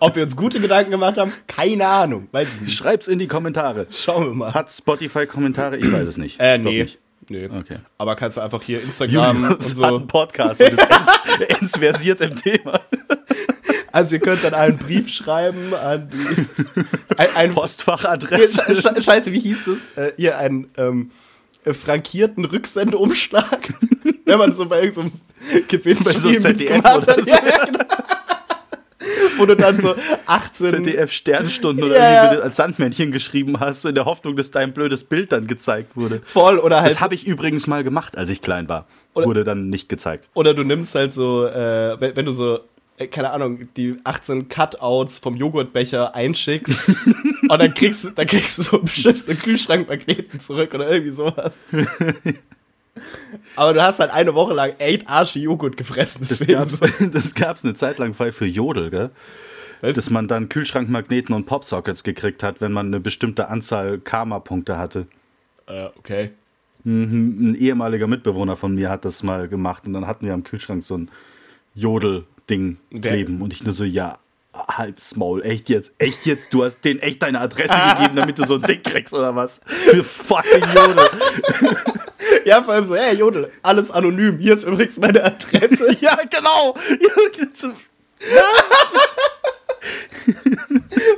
Ob 0.00 0.16
wir 0.16 0.22
uns 0.22 0.36
gute 0.36 0.60
Gedanken 0.60 0.92
gemacht 0.92 1.18
haben, 1.18 1.32
keine 1.46 1.86
Ahnung. 1.86 2.28
Weiß 2.32 2.48
ich 2.54 2.60
nicht. 2.60 2.76
Schreib's 2.76 3.08
in 3.08 3.18
die 3.18 3.26
Kommentare. 3.26 3.86
Schauen 3.90 4.26
wir 4.26 4.34
mal. 4.34 4.54
Hat 4.54 4.70
Spotify 4.70 5.26
Kommentare? 5.26 5.76
Ich 5.76 5.90
weiß 5.90 6.06
es 6.06 6.18
nicht. 6.18 6.38
Äh, 6.40 6.58
nee. 6.58 6.82
nicht. 6.82 6.98
Nee. 7.28 7.46
Okay. 7.46 7.78
Aber 7.98 8.16
kannst 8.16 8.36
du 8.36 8.40
einfach 8.40 8.62
hier 8.62 8.82
Instagram 8.82 9.36
und 9.36 9.42
Julius 9.50 9.68
hat 9.70 9.76
so. 9.76 9.84
einen 9.84 10.06
Podcast 10.06 10.60
und 10.60 10.68
ist 10.72 10.80
ins, 10.80 11.58
ins 11.60 11.76
versiert 11.76 12.20
im 12.20 12.36
Thema. 12.36 12.80
Also 13.92 14.16
ihr 14.16 14.20
könnt 14.20 14.42
dann 14.42 14.54
einen 14.54 14.76
Brief 14.76 15.08
schreiben 15.08 15.72
an 15.74 16.10
die. 16.10 16.84
Ein, 17.16 17.28
ein 17.36 17.54
Postfachadresse. 17.54 18.62
Sche- 18.62 18.80
Sche- 18.80 19.02
Scheiße, 19.02 19.32
wie 19.32 19.38
hieß 19.40 19.58
das? 19.66 20.04
Äh, 20.04 20.12
hier 20.16 20.36
einen 20.38 20.68
ähm, 20.76 21.10
äh, 21.64 21.72
frankierten 21.72 22.44
Rücksendeumschlag. 22.44 23.68
Wenn 24.24 24.38
man 24.38 24.54
so 24.54 24.66
bei 24.66 24.82
irgendeinem 24.82 25.12
Gewinn 25.68 25.98
Bei 26.02 26.12
so 26.12 26.32
ZDF 26.32 26.78
oder 26.84 27.22
so. 27.22 27.30
Ja, 27.30 27.38
ja, 27.46 27.64
genau. 27.66 27.84
Wo 29.36 29.46
du 29.46 29.56
dann 29.56 29.80
so 29.80 29.94
18. 30.26 30.66
ZDF 30.84 31.12
Sternstunden 31.12 31.84
oder 31.84 31.96
Ja, 31.98 32.24
irgendwie, 32.24 32.42
als 32.42 32.56
Sandmännchen 32.56 33.12
geschrieben 33.12 33.60
hast, 33.60 33.84
in 33.84 33.94
der 33.94 34.04
Hoffnung, 34.04 34.36
dass 34.36 34.50
dein 34.50 34.72
blödes 34.72 35.04
Bild 35.04 35.32
dann 35.32 35.46
gezeigt 35.46 35.96
wurde. 35.96 36.20
Voll 36.24 36.58
oder 36.58 36.80
halt. 36.82 36.92
Das 36.92 37.00
habe 37.00 37.14
ich 37.14 37.26
übrigens 37.26 37.66
mal 37.66 37.84
gemacht, 37.84 38.16
als 38.18 38.30
ich 38.30 38.42
klein 38.42 38.68
war. 38.68 38.86
Oder- 39.14 39.26
wurde 39.26 39.44
dann 39.44 39.68
nicht 39.70 39.88
gezeigt. 39.88 40.28
Oder 40.34 40.54
du 40.54 40.64
nimmst 40.64 40.94
halt 40.94 41.12
so, 41.14 41.46
äh, 41.46 42.00
wenn, 42.00 42.16
wenn 42.16 42.26
du 42.26 42.32
so, 42.32 42.60
äh, 42.96 43.06
keine 43.06 43.30
Ahnung, 43.30 43.68
die 43.76 43.96
18 44.04 44.48
Cutouts 44.48 45.18
vom 45.18 45.36
Joghurtbecher 45.36 46.14
einschickst 46.14 46.76
und 47.48 47.58
dann 47.60 47.72
kriegst, 47.74 48.04
du- 48.04 48.10
dann 48.10 48.26
kriegst 48.26 48.58
du 48.58 48.62
so 48.62 48.78
beschissene 48.80 49.36
Kühlschrankmagneten 49.36 50.40
zurück 50.40 50.74
oder 50.74 50.90
irgendwie 50.90 51.12
sowas. 51.14 51.58
Aber 53.56 53.72
du 53.72 53.82
hast 53.82 53.98
halt 53.98 54.10
eine 54.10 54.34
Woche 54.34 54.54
lang 54.54 54.74
echt 54.78 55.08
Arsche 55.08 55.38
Joghurt 55.38 55.76
gefressen. 55.76 56.26
Das 56.28 56.46
gab's, 56.46 56.80
das 57.12 57.34
gab's 57.34 57.64
eine 57.64 57.74
Zeit 57.74 57.98
lang 57.98 58.14
für 58.14 58.46
Jodel, 58.46 58.90
gell? 58.90 59.10
Weißt 59.80 59.98
Dass 59.98 60.10
man 60.10 60.28
dann 60.28 60.48
Kühlschrankmagneten 60.48 61.34
und 61.34 61.46
Popsockets 61.46 62.04
gekriegt 62.04 62.42
hat, 62.42 62.60
wenn 62.60 62.72
man 62.72 62.86
eine 62.86 63.00
bestimmte 63.00 63.48
Anzahl 63.48 63.98
Karma-Punkte 63.98 64.78
hatte. 64.78 65.06
Äh, 65.66 65.88
okay. 65.98 66.30
Ein 66.86 67.54
ehemaliger 67.54 68.06
Mitbewohner 68.06 68.56
von 68.56 68.74
mir 68.74 68.90
hat 68.90 69.04
das 69.04 69.22
mal 69.22 69.48
gemacht 69.48 69.86
und 69.86 69.94
dann 69.94 70.06
hatten 70.06 70.26
wir 70.26 70.34
am 70.34 70.44
Kühlschrank 70.44 70.82
so 70.82 70.98
ein 70.98 71.10
Jodel-Ding 71.74 72.76
kleben 73.00 73.40
und 73.40 73.52
ich 73.52 73.64
nur 73.64 73.72
so, 73.72 73.84
ja, 73.84 74.18
halt's 74.54 75.16
Maul, 75.16 75.42
echt 75.42 75.68
jetzt, 75.68 75.92
echt 75.98 76.26
jetzt, 76.26 76.52
du 76.52 76.64
hast 76.64 76.84
denen 76.84 77.00
echt 77.00 77.22
deine 77.22 77.40
Adresse 77.40 77.74
gegeben, 77.74 78.16
damit 78.16 78.38
du 78.38 78.44
so 78.44 78.54
ein 78.54 78.62
Ding 78.62 78.82
kriegst 78.82 79.12
oder 79.12 79.34
was? 79.34 79.60
Für 79.66 80.04
fucking 80.04 80.62
Jodel. 80.74 81.08
Ja, 82.44 82.62
vor 82.62 82.74
allem 82.74 82.84
so, 82.84 82.94
hey 82.94 83.16
Jodel, 83.16 83.50
alles 83.62 83.90
anonym. 83.90 84.38
Hier 84.38 84.54
ist 84.54 84.64
übrigens 84.64 84.98
meine 84.98 85.24
Adresse. 85.24 85.96
ja, 86.00 86.16
genau. 86.30 86.74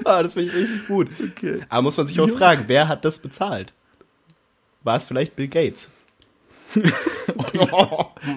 ah, 0.05 0.23
das 0.23 0.33
finde 0.35 0.51
ich 0.51 0.55
richtig 0.55 0.87
gut. 0.87 1.09
Okay. 1.21 1.61
Aber 1.69 1.83
muss 1.83 1.97
man 1.97 2.07
sich 2.07 2.21
auch 2.21 2.29
fragen, 2.31 2.65
wer 2.67 2.89
hat 2.89 3.05
das 3.05 3.19
bezahlt? 3.19 3.73
War 4.83 4.97
es 4.97 5.07
vielleicht 5.07 5.37
Bill 5.37 5.49
Gates? 5.49 5.91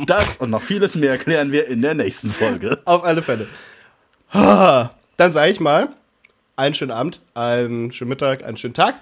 Das 0.05 0.37
und 0.37 0.51
noch 0.51 0.61
vieles 0.61 0.95
mehr 0.95 1.17
klären 1.17 1.51
wir 1.51 1.67
in 1.67 1.81
der 1.81 1.93
nächsten 1.93 2.29
Folge. 2.29 2.79
Auf 2.85 3.03
alle 3.03 3.21
Fälle. 3.21 3.47
Ah, 4.31 4.91
Dann 5.17 5.33
sage 5.33 5.51
ich 5.51 5.59
mal, 5.59 5.89
einen 6.55 6.75
schönen 6.75 6.91
Abend, 6.91 7.19
einen 7.33 7.91
schönen 7.91 8.09
Mittag, 8.09 8.43
einen 8.43 8.57
schönen 8.57 8.73
Tag. 8.73 8.95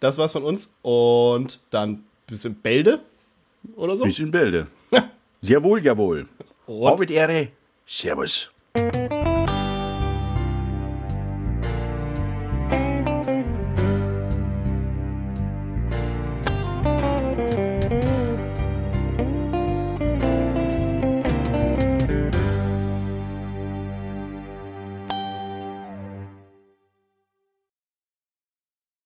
Das 0.00 0.18
war's 0.18 0.32
von 0.32 0.44
uns. 0.44 0.70
Und 0.82 1.60
dann 1.70 2.04
bisschen 2.28 2.54
Bälde 2.54 3.00
oder 3.76 3.96
so. 3.96 4.04
Bisschen 4.04 4.30
Bilde. 4.30 4.66
Jawohl, 5.40 5.82
jawohl. 5.82 6.26
Und 6.66 6.86
Auf 6.86 6.98
mit 6.98 7.10
Ehre. 7.10 7.48
Servus. 7.86 8.50